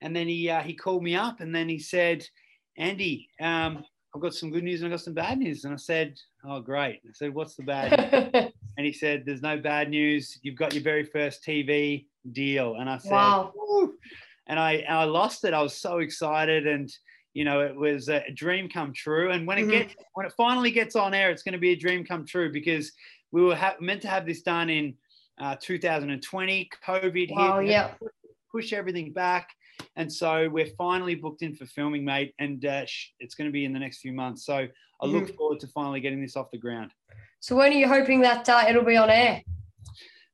And 0.00 0.14
then 0.16 0.26
he, 0.26 0.50
uh, 0.50 0.60
he 0.62 0.74
called 0.74 1.04
me 1.04 1.14
up 1.14 1.40
and 1.40 1.54
then 1.54 1.68
he 1.68 1.78
said, 1.78 2.26
Andy, 2.76 3.28
um, 3.40 3.84
I've 4.14 4.20
got 4.20 4.34
some 4.34 4.50
good 4.50 4.64
news 4.64 4.82
and 4.82 4.92
I've 4.92 4.98
got 4.98 5.04
some 5.04 5.14
bad 5.14 5.38
news. 5.38 5.64
And 5.64 5.72
I 5.72 5.76
said, 5.76 6.18
Oh, 6.44 6.60
great. 6.60 7.00
I 7.06 7.12
said, 7.14 7.34
What's 7.34 7.54
the 7.56 7.62
bad 7.64 8.32
news? 8.34 8.52
And 8.78 8.86
he 8.86 8.92
said, 8.94 9.24
There's 9.26 9.42
no 9.42 9.58
bad 9.58 9.90
news. 9.90 10.38
You've 10.42 10.56
got 10.56 10.72
your 10.72 10.82
very 10.82 11.04
first 11.04 11.44
TV 11.44 12.06
deal. 12.32 12.76
And 12.76 12.88
I 12.88 12.96
said, 12.98 13.10
Wow. 13.12 13.52
"Woo." 13.54 13.94
And 14.46 14.58
I, 14.58 14.72
and 14.76 14.94
I 14.96 15.04
lost 15.04 15.44
it. 15.44 15.52
I 15.52 15.60
was 15.62 15.74
so 15.76 15.98
excited. 15.98 16.66
And, 16.66 16.90
you 17.34 17.44
know, 17.44 17.60
it 17.60 17.76
was 17.76 18.08
a 18.08 18.24
dream 18.34 18.70
come 18.70 18.94
true. 18.94 19.30
And 19.30 19.46
when 19.46 19.58
it 19.58 19.66
Mhm. 19.66 19.70
gets, 19.70 19.94
when 20.14 20.24
it 20.24 20.32
finally 20.38 20.70
gets 20.70 20.96
on 20.96 21.12
air, 21.12 21.30
it's 21.30 21.42
going 21.42 21.52
to 21.52 21.58
be 21.58 21.72
a 21.72 21.76
dream 21.76 22.02
come 22.04 22.24
true 22.26 22.50
because 22.50 22.92
we 23.30 23.42
were 23.42 23.54
ha- 23.54 23.76
meant 23.78 24.00
to 24.02 24.08
have 24.08 24.24
this 24.26 24.40
done 24.42 24.70
in 24.70 24.94
uh, 25.38 25.56
2020. 25.60 26.70
COVID 26.86 27.30
Wow, 27.30 27.60
hit, 27.60 27.68
yeah. 27.68 27.94
push 28.50 28.72
everything 28.72 29.12
back. 29.12 29.48
And 29.96 30.12
so 30.12 30.48
we're 30.50 30.70
finally 30.78 31.14
booked 31.14 31.42
in 31.42 31.54
for 31.54 31.66
filming, 31.66 32.04
mate. 32.04 32.34
And 32.38 32.64
uh, 32.64 32.86
sh- 32.86 33.12
it's 33.20 33.34
going 33.34 33.48
to 33.48 33.52
be 33.52 33.64
in 33.64 33.72
the 33.72 33.78
next 33.78 33.98
few 34.00 34.12
months. 34.12 34.44
So 34.46 34.66
I 35.00 35.06
look 35.06 35.34
forward 35.36 35.60
to 35.60 35.66
finally 35.68 36.00
getting 36.00 36.20
this 36.22 36.36
off 36.36 36.50
the 36.50 36.58
ground. 36.58 36.92
so 37.40 37.56
when 37.56 37.72
are 37.72 37.76
you 37.76 37.88
hoping 37.88 38.20
that 38.22 38.48
uh, 38.48 38.64
it'll 38.68 38.84
be 38.84 38.96
on 38.96 39.10
air? 39.10 39.42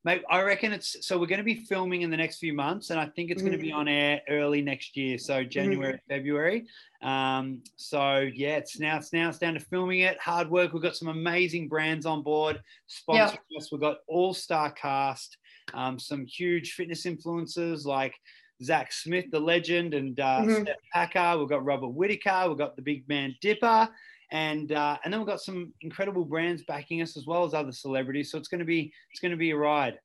Mate, 0.04 0.22
I 0.30 0.42
reckon 0.42 0.72
it's 0.72 1.06
so 1.06 1.18
we're 1.18 1.26
going 1.26 1.38
to 1.38 1.44
be 1.44 1.66
filming 1.66 2.02
in 2.02 2.10
the 2.10 2.16
next 2.16 2.38
few 2.38 2.54
months, 2.54 2.90
and 2.90 3.00
I 3.00 3.06
think 3.06 3.30
it's 3.30 3.42
going 3.42 3.52
to 3.52 3.58
be 3.58 3.72
on 3.72 3.88
air 3.88 4.22
early 4.28 4.62
next 4.62 4.96
year, 4.96 5.18
so 5.18 5.42
January, 5.42 5.98
February. 6.08 6.66
Um, 7.02 7.62
so 7.76 8.28
yeah, 8.32 8.56
it's 8.56 8.78
now 8.78 8.98
it's 8.98 9.12
now 9.12 9.28
it's 9.28 9.38
down 9.38 9.54
to 9.54 9.60
filming 9.60 10.00
it. 10.00 10.18
Hard 10.20 10.48
work. 10.50 10.72
We've 10.72 10.82
got 10.82 10.96
some 10.96 11.08
amazing 11.08 11.68
brands 11.68 12.06
on 12.06 12.22
board, 12.22 12.62
sponsoring 12.88 13.38
us. 13.58 13.72
We've 13.72 13.80
got 13.80 13.98
all 14.06 14.32
star 14.32 14.70
cast, 14.70 15.36
um, 15.74 15.98
some 15.98 16.24
huge 16.26 16.72
fitness 16.74 17.04
influencers 17.04 17.84
like 17.84 18.14
Zach 18.62 18.92
Smith, 18.92 19.26
the 19.30 19.38
legend, 19.40 19.94
and 19.94 20.18
uh, 20.20 20.40
Mhm. 20.42 20.62
Steph 20.62 20.76
Packer. 20.92 21.38
We've 21.38 21.48
got 21.48 21.64
Robert 21.64 21.88
Whittaker. 21.90 22.44
We've 22.48 22.58
got 22.58 22.76
the 22.76 22.82
big 22.82 23.08
man 23.08 23.34
Dipper. 23.40 23.88
And 24.30 24.72
uh, 24.72 24.98
and 25.04 25.12
then 25.12 25.20
we've 25.20 25.26
got 25.28 25.40
some 25.40 25.72
incredible 25.80 26.24
brands 26.24 26.62
backing 26.64 27.00
us 27.00 27.16
as 27.16 27.24
well 27.26 27.44
as 27.44 27.54
other 27.54 27.72
celebrities. 27.72 28.30
So 28.30 28.36
it's 28.38 28.48
going 28.48 28.58
to 28.58 28.64
be 28.66 28.92
it's 29.10 29.20
going 29.20 29.30
to 29.30 29.38
be 29.38 29.50
a 29.52 29.56
ride. 29.56 29.98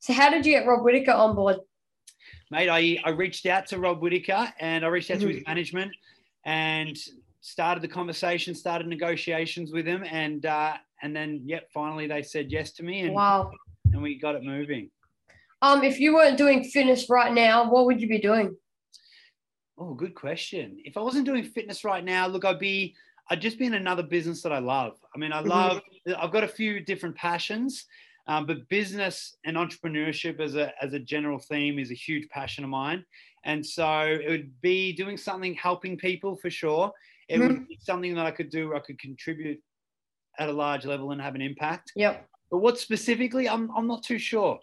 So 0.00 0.12
how 0.12 0.28
did 0.30 0.44
you 0.44 0.52
get 0.52 0.66
Rob 0.66 0.82
Whittaker 0.84 1.12
on 1.12 1.34
board? 1.34 1.56
mate, 2.50 2.68
I, 2.68 2.98
I 3.04 3.10
reached 3.10 3.46
out 3.46 3.66
to 3.68 3.78
Rob 3.78 4.00
Whittaker 4.02 4.52
and 4.60 4.84
I 4.84 4.88
reached 4.88 5.10
out 5.10 5.20
to 5.20 5.26
Mm-hmm. 5.26 5.36
his 5.38 5.46
management 5.46 5.92
and 6.44 6.96
started 7.40 7.82
the 7.82 7.88
conversation, 7.88 8.54
started 8.54 8.86
negotiations 8.86 9.72
with 9.72 9.86
him, 9.86 10.04
and 10.04 10.44
uh, 10.46 10.74
and 11.02 11.16
then 11.16 11.40
yep, 11.46 11.68
finally 11.72 12.06
they 12.06 12.22
said 12.22 12.50
yes 12.52 12.72
to 12.72 12.82
me, 12.84 13.00
and 13.00 13.14
Wow. 13.14 13.50
and 13.92 14.02
we 14.02 14.18
got 14.18 14.34
it 14.34 14.42
moving. 14.44 14.90
Um, 15.62 15.84
if 15.84 16.00
you 16.00 16.14
weren't 16.14 16.36
doing 16.36 16.64
fitness 16.64 17.08
right 17.08 17.32
now, 17.32 17.70
what 17.70 17.86
would 17.86 18.00
you 18.00 18.08
be 18.08 18.18
doing? 18.18 18.56
Oh, 19.78 19.94
good 19.94 20.14
question. 20.14 20.76
If 20.84 20.96
I 20.96 21.00
wasn't 21.00 21.24
doing 21.24 21.44
fitness 21.44 21.84
right 21.84 22.04
now, 22.04 22.26
look, 22.26 22.44
I'd 22.44 22.58
be, 22.58 22.96
I'd 23.30 23.40
just 23.40 23.60
be 23.60 23.66
in 23.66 23.74
another 23.74 24.02
business 24.02 24.42
that 24.42 24.52
I 24.52 24.58
love. 24.58 24.98
I 25.14 25.18
mean, 25.18 25.32
I 25.32 25.40
Mhm. 25.40 25.46
love, 25.46 25.82
I've 26.18 26.32
got 26.32 26.42
a 26.42 26.48
few 26.48 26.80
different 26.80 27.14
passions, 27.14 27.86
um, 28.26 28.44
but 28.44 28.68
business 28.68 29.36
and 29.44 29.56
entrepreneurship 29.56 30.40
as 30.40 30.56
a, 30.56 30.72
as 30.82 30.94
a 30.94 30.98
general 30.98 31.38
theme 31.38 31.78
is 31.78 31.92
a 31.92 31.94
huge 31.94 32.28
passion 32.28 32.64
of 32.64 32.70
mine. 32.70 33.04
And 33.44 33.64
so 33.64 34.06
it 34.20 34.28
would 34.28 34.60
be 34.60 34.92
doing 34.92 35.16
something 35.16 35.54
helping 35.54 35.96
people 35.96 36.36
for 36.36 36.50
sure. 36.50 36.92
It 37.28 37.38
would 37.38 37.68
be 37.68 37.78
something 37.80 38.14
that 38.14 38.26
I 38.26 38.32
could 38.32 38.50
do, 38.50 38.68
where 38.68 38.76
I 38.76 38.80
could 38.80 38.98
contribute 38.98 39.60
at 40.38 40.48
a 40.48 40.52
large 40.52 40.84
level 40.84 41.12
and 41.12 41.20
have 41.20 41.36
an 41.36 41.40
impact. 41.40 41.92
Yep. 41.94 42.28
But 42.50 42.58
what 42.58 42.78
specifically, 42.78 43.48
I'm, 43.48 43.70
I'm 43.76 43.86
not 43.86 44.02
too 44.02 44.18
sure. 44.18 44.58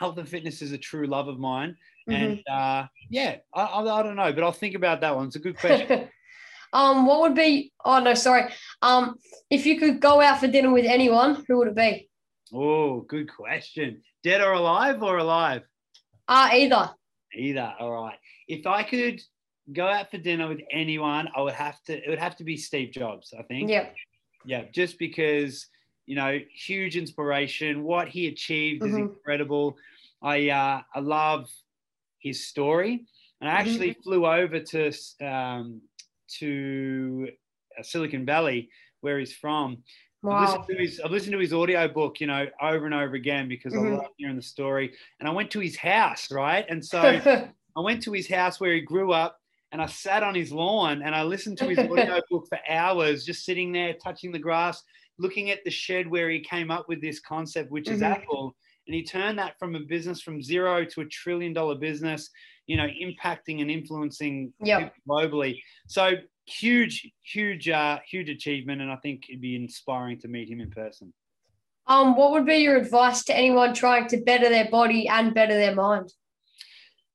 Health 0.00 0.16
and 0.16 0.26
fitness 0.26 0.62
is 0.62 0.72
a 0.72 0.78
true 0.78 1.06
love 1.06 1.28
of 1.28 1.38
mine. 1.38 1.76
Mhm. 2.08 2.14
And 2.14 2.42
uh, 2.50 2.86
yeah, 3.10 3.36
I, 3.54 3.62
I, 3.62 4.00
I 4.00 4.02
don't 4.02 4.16
know, 4.16 4.32
but 4.32 4.42
I'll 4.42 4.50
think 4.50 4.74
about 4.74 5.02
that 5.02 5.14
one. 5.14 5.26
It's 5.26 5.36
a 5.36 5.40
good 5.40 5.58
question. 5.58 6.08
um, 6.72 7.04
what 7.04 7.20
would 7.20 7.34
be? 7.34 7.70
Oh 7.84 8.00
no, 8.00 8.14
sorry. 8.14 8.50
Um, 8.80 9.16
if 9.50 9.66
you 9.66 9.78
could 9.78 10.00
go 10.00 10.22
out 10.22 10.40
for 10.40 10.46
dinner 10.46 10.72
with 10.72 10.86
anyone, 10.86 11.44
who 11.46 11.58
would 11.58 11.68
it 11.68 11.76
be? 11.76 12.08
oh, 12.54 13.02
good 13.02 13.30
question. 13.30 14.00
Dead 14.24 14.40
or 14.40 14.52
alive 14.54 15.02
or 15.02 15.18
alive? 15.18 15.62
Ah, 16.26 16.50
either. 16.54 16.90
Either. 17.34 17.74
All 17.78 17.92
right. 17.92 18.18
If 18.48 18.66
I 18.66 18.82
could 18.82 19.20
go 19.70 19.86
out 19.86 20.10
for 20.10 20.16
dinner 20.16 20.48
with 20.48 20.60
anyone, 20.70 21.28
I 21.36 21.42
would 21.42 21.52
have 21.52 21.78
to. 21.84 21.92
It 21.92 22.08
would 22.08 22.18
have 22.18 22.36
to 22.36 22.44
be 22.44 22.56
Steve 22.56 22.90
Jobs. 22.90 23.34
I 23.38 23.42
think. 23.42 23.68
Yeah. 23.68 23.90
Yeah. 24.46 24.64
Just 24.72 24.98
because 24.98 25.66
you 26.06 26.16
know, 26.16 26.38
huge 26.52 26.96
inspiration. 26.96 27.84
What 27.84 28.08
he 28.08 28.26
achieved 28.28 28.84
is 28.86 28.94
Mhm. 28.94 28.98
incredible. 28.98 29.76
I 30.22 30.48
uh, 30.50 30.82
I 30.94 31.00
love 31.00 31.50
his 32.18 32.46
story, 32.46 33.06
and 33.40 33.50
I 33.50 33.54
actually 33.54 33.94
flew 34.04 34.26
over 34.26 34.60
to 34.60 34.92
um, 35.22 35.82
to 36.38 37.28
uh, 37.78 37.82
Silicon 37.82 38.26
Valley, 38.26 38.70
where 39.00 39.18
he's 39.18 39.34
from. 39.34 39.82
I've, 40.30 40.36
Wow. 40.36 40.40
listened 40.40 40.64
to 40.68 40.76
his, 40.76 41.00
I've 41.00 41.10
listened 41.10 41.32
to 41.32 41.38
his 41.38 41.52
audio 41.52 41.88
book, 41.88 42.20
you 42.20 42.26
know, 42.26 42.46
over 42.60 42.84
and 42.84 42.94
over 42.94 43.14
again 43.14 43.48
because 43.48 43.74
Mhm. 43.74 43.94
I 43.96 43.96
love 43.96 44.10
hearing 44.16 44.36
the 44.36 44.42
story. 44.42 44.94
And 45.18 45.28
I 45.28 45.32
went 45.32 45.50
to 45.52 45.60
his 45.60 45.76
house, 45.76 46.30
right? 46.30 46.64
And 46.68 46.84
so 46.84 47.00
I 47.76 47.80
went 47.80 48.02
to 48.02 48.12
his 48.12 48.28
house 48.28 48.60
where 48.60 48.74
he 48.74 48.80
grew 48.80 49.12
up 49.12 49.40
and 49.72 49.80
I 49.80 49.86
sat 49.86 50.22
on 50.22 50.34
his 50.34 50.52
lawn 50.52 51.02
and 51.02 51.14
I 51.14 51.22
listened 51.22 51.58
to 51.58 51.68
his 51.68 51.82
audio 51.82 52.20
book 52.30 52.46
for 52.48 52.58
hours, 52.68 53.24
just 53.24 53.44
sitting 53.44 53.72
there 53.72 53.94
touching 53.94 54.30
the 54.32 54.38
grass, 54.38 54.82
looking 55.20 55.50
at 55.50 55.62
the 55.64 55.70
shed 55.70 56.08
where 56.10 56.30
he 56.30 56.40
came 56.40 56.70
up 56.70 56.88
with 56.88 57.00
this 57.00 57.20
concept, 57.20 57.70
which 57.70 57.88
is 57.90 58.00
Mhm. 58.00 58.10
Apple. 58.16 58.56
And 58.86 58.94
he 58.94 59.04
turned 59.04 59.38
that 59.38 59.58
from 59.58 59.74
a 59.76 59.80
business 59.80 60.22
from 60.22 60.42
zero 60.42 60.84
to 60.84 61.02
a 61.02 61.04
trillion 61.04 61.52
dollar 61.52 61.74
business, 61.76 62.30
you 62.66 62.76
know, 62.78 62.86
impacting 62.88 63.60
and 63.60 63.70
influencing 63.70 64.52
Yep. 64.64 64.94
globally. 65.08 65.62
So 65.86 66.12
huge, 66.46 67.06
huge, 67.22 67.68
uh, 67.68 68.00
huge 68.08 68.30
achievement. 68.30 68.80
And 68.80 68.90
I 68.90 68.96
think 68.96 69.28
it'd 69.28 69.40
be 69.42 69.54
inspiring 69.54 70.18
to 70.20 70.28
meet 70.28 70.48
him 70.48 70.60
in 70.60 70.70
person. 70.70 71.12
um, 71.86 72.14
what 72.14 72.30
would 72.30 72.46
be 72.46 72.58
your 72.58 72.76
advice 72.76 73.24
to 73.24 73.36
anyone 73.36 73.74
trying 73.74 74.06
to 74.06 74.16
better 74.18 74.48
their 74.48 74.70
body 74.70 75.08
and 75.08 75.34
better 75.34 75.54
their 75.54 75.74
mind? 75.74 76.12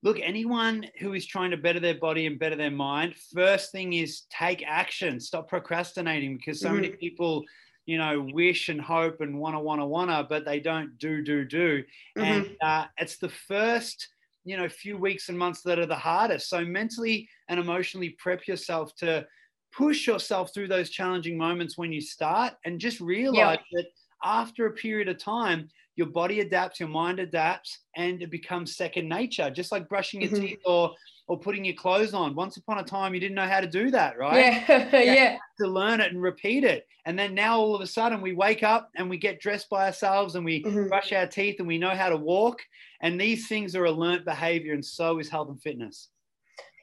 Look, 0.03 0.19
anyone 0.19 0.85
who 0.99 1.13
is 1.13 1.25
trying 1.25 1.51
to 1.51 1.57
better 1.57 1.79
their 1.79 1.95
body 1.97 2.25
and 2.25 2.37
better 2.37 2.57
their 2.57 2.71
mind, 2.71 3.15
first 3.33 3.71
thing 3.71 3.93
is 3.93 4.23
take 4.29 4.63
action. 4.67 5.19
Stop 5.21 5.47
procrastinating 5.47 6.35
because 6.35 6.59
so 6.61 6.73
many 6.73 6.89
people, 6.89 7.45
you 7.85 7.97
know, 7.97 8.29
wish 8.33 8.69
and 8.69 8.81
hope 8.81 9.21
and 9.21 9.39
wanna, 9.39 9.59
wanna, 9.59 9.85
wanna, 9.85 10.25
but 10.27 10.45
they 10.45 10.59
don't 10.59 10.97
do, 10.97 11.23
do, 11.23 11.45
do. 11.45 11.83
And 12.17 12.47
uh, 12.61 12.85
it's 12.97 13.17
the 13.17 13.29
first, 13.29 14.07
you 14.43 14.57
know, 14.57 14.67
few 14.69 14.97
weeks 14.97 15.29
and 15.29 15.37
months 15.37 15.61
that 15.63 15.79
are 15.79 15.85
the 15.85 15.95
hardest. 15.95 16.49
So 16.49 16.65
mentally 16.65 17.29
and 17.47 17.59
emotionally 17.59 18.11
prep 18.19 18.47
yourself 18.47 18.95
to 18.97 19.27
push 19.71 20.07
yourself 20.07 20.53
through 20.53 20.69
those 20.69 20.89
challenging 20.89 21.37
moments 21.37 21.77
when 21.77 21.91
you 21.91 22.01
start 22.01 22.53
and 22.63 22.79
just 22.79 22.99
realize 23.01 23.59
that 23.73 23.85
after 24.23 24.65
a 24.65 24.71
period 24.73 25.09
of 25.09 25.17
time, 25.17 25.67
your 25.95 26.07
body 26.07 26.39
adapts, 26.39 26.79
your 26.79 26.89
mind 26.89 27.19
adapts, 27.19 27.79
and 27.95 28.21
it 28.21 28.31
becomes 28.31 28.75
second 28.75 29.07
nature, 29.07 29.49
just 29.49 29.71
like 29.71 29.87
brushing 29.87 30.21
your 30.21 30.31
Mhm. 30.31 30.41
teeth 30.41 30.59
or 30.65 30.95
or 31.27 31.39
putting 31.39 31.65
your 31.65 31.75
clothes 31.75 32.13
on. 32.13 32.35
Once 32.35 32.57
upon 32.57 32.77
a 32.77 32.83
time, 32.83 33.13
you 33.13 33.19
didn't 33.19 33.35
know 33.35 33.47
how 33.47 33.59
to 33.59 33.67
do 33.67 33.89
that, 33.91 34.17
right? 34.17 34.63
Yeah, 34.67 34.89
yeah. 35.01 35.37
To 35.59 35.67
learn 35.67 35.99
it 35.99 36.11
and 36.11 36.21
repeat 36.21 36.63
it. 36.63 36.87
And 37.05 37.17
then 37.17 37.33
now 37.33 37.57
all 37.57 37.75
of 37.75 37.81
a 37.81 37.87
sudden 37.87 38.21
we 38.21 38.33
wake 38.33 38.61
up 38.63 38.89
and 38.95 39.09
we 39.09 39.17
get 39.17 39.39
dressed 39.39 39.69
by 39.69 39.85
ourselves 39.87 40.35
and 40.35 40.45
we 40.45 40.63
Mhm. 40.63 40.89
brush 40.89 41.11
our 41.13 41.25
teeth 41.27 41.55
and 41.59 41.67
we 41.67 41.77
know 41.77 41.89
how 41.95 42.09
to 42.09 42.17
walk. 42.17 42.61
And 43.01 43.19
these 43.19 43.47
things 43.47 43.75
are 43.75 43.85
a 43.85 43.91
learnt 43.91 44.23
behavior, 44.25 44.73
and 44.73 44.85
so 44.85 45.19
is 45.19 45.29
health 45.29 45.49
and 45.49 45.61
fitness. 45.61 46.09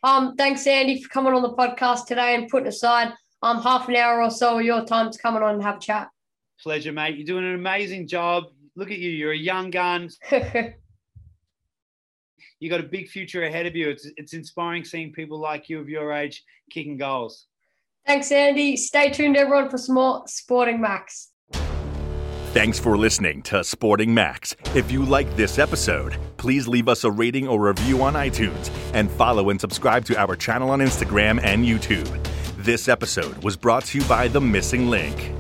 Um, 0.05 0.35
thanks, 0.37 0.67
Andy, 0.67 1.01
for 1.01 1.09
coming 1.09 1.33
on 1.33 1.43
the 1.43 1.55
podcast 1.55 2.07
today 2.07 2.35
and 2.35 2.49
putting 2.49 2.69
aside 2.69 3.13
um 3.43 3.61
half 3.63 3.89
an 3.89 3.97
hour 3.97 4.23
or 4.23 4.31
so 4.31 4.59
of 4.59 4.65
your 4.65 4.85
time 4.85 5.11
to 5.11 5.19
come 5.19 5.37
on 5.37 5.43
and 5.55 5.63
have 5.63 5.77
a 5.77 5.81
chat. 5.81 6.09
Pleasure, 6.61 6.93
mate. 6.93 7.17
You're 7.17 7.27
doing 7.27 7.45
an 7.45 7.55
amazing 7.55 8.07
job. 8.07 8.45
Look 8.77 8.91
at 8.91 8.99
you. 8.99 9.11
You're 9.11 9.33
a 9.33 9.37
young 9.37 9.71
gun. 9.71 10.11
You 12.63 12.71
got 12.71 12.79
a 12.79 12.85
big 12.85 13.09
future 13.09 13.43
ahead 13.43 13.67
of 13.67 13.75
you. 13.75 13.91
It's 13.91 14.09
it's 14.17 14.35
inspiring 14.35 14.85
seeing 14.85 15.13
people 15.13 15.37
like 15.37 15.69
you 15.69 15.81
of 15.81 15.89
your 15.89 16.13
age 16.13 16.45
kicking 16.71 16.97
goals. 16.97 17.49
Thanks, 18.07 18.31
Andy. 18.31 18.77
Stay 18.77 19.11
tuned, 19.11 19.37
everyone, 19.37 19.69
for 19.69 19.79
some 19.79 19.97
more 19.97 20.23
Sporting 20.29 20.81
Max. 20.81 21.33
Thanks 22.53 22.79
for 22.79 22.97
listening 22.97 23.43
to 23.43 23.65
Sporting 23.65 24.15
Max. 24.15 24.55
If 24.77 24.93
you 24.93 25.05
like 25.05 25.35
this 25.35 25.59
episode, 25.59 26.17
please 26.37 26.69
leave 26.69 26.89
us 26.89 27.03
a 27.03 27.11
rating 27.11 27.49
or 27.49 27.61
review 27.61 28.01
on 28.01 28.15
iTunes 28.15 28.71
and 28.95 29.11
follow 29.11 29.51
and 29.51 29.61
subscribe 29.61 30.05
to 30.05 30.17
our 30.17 30.37
channel 30.37 30.71
on 30.71 30.79
Instagram 30.79 31.43
and 31.43 31.65
YouTube. 31.65 32.09
This 32.59 32.87
episode 32.87 33.43
was 33.43 33.57
brought 33.57 33.87
to 33.87 33.99
you 33.99 34.05
by 34.05 34.29
The 34.29 34.41
Missing 34.41 34.89
Link. 34.89 35.33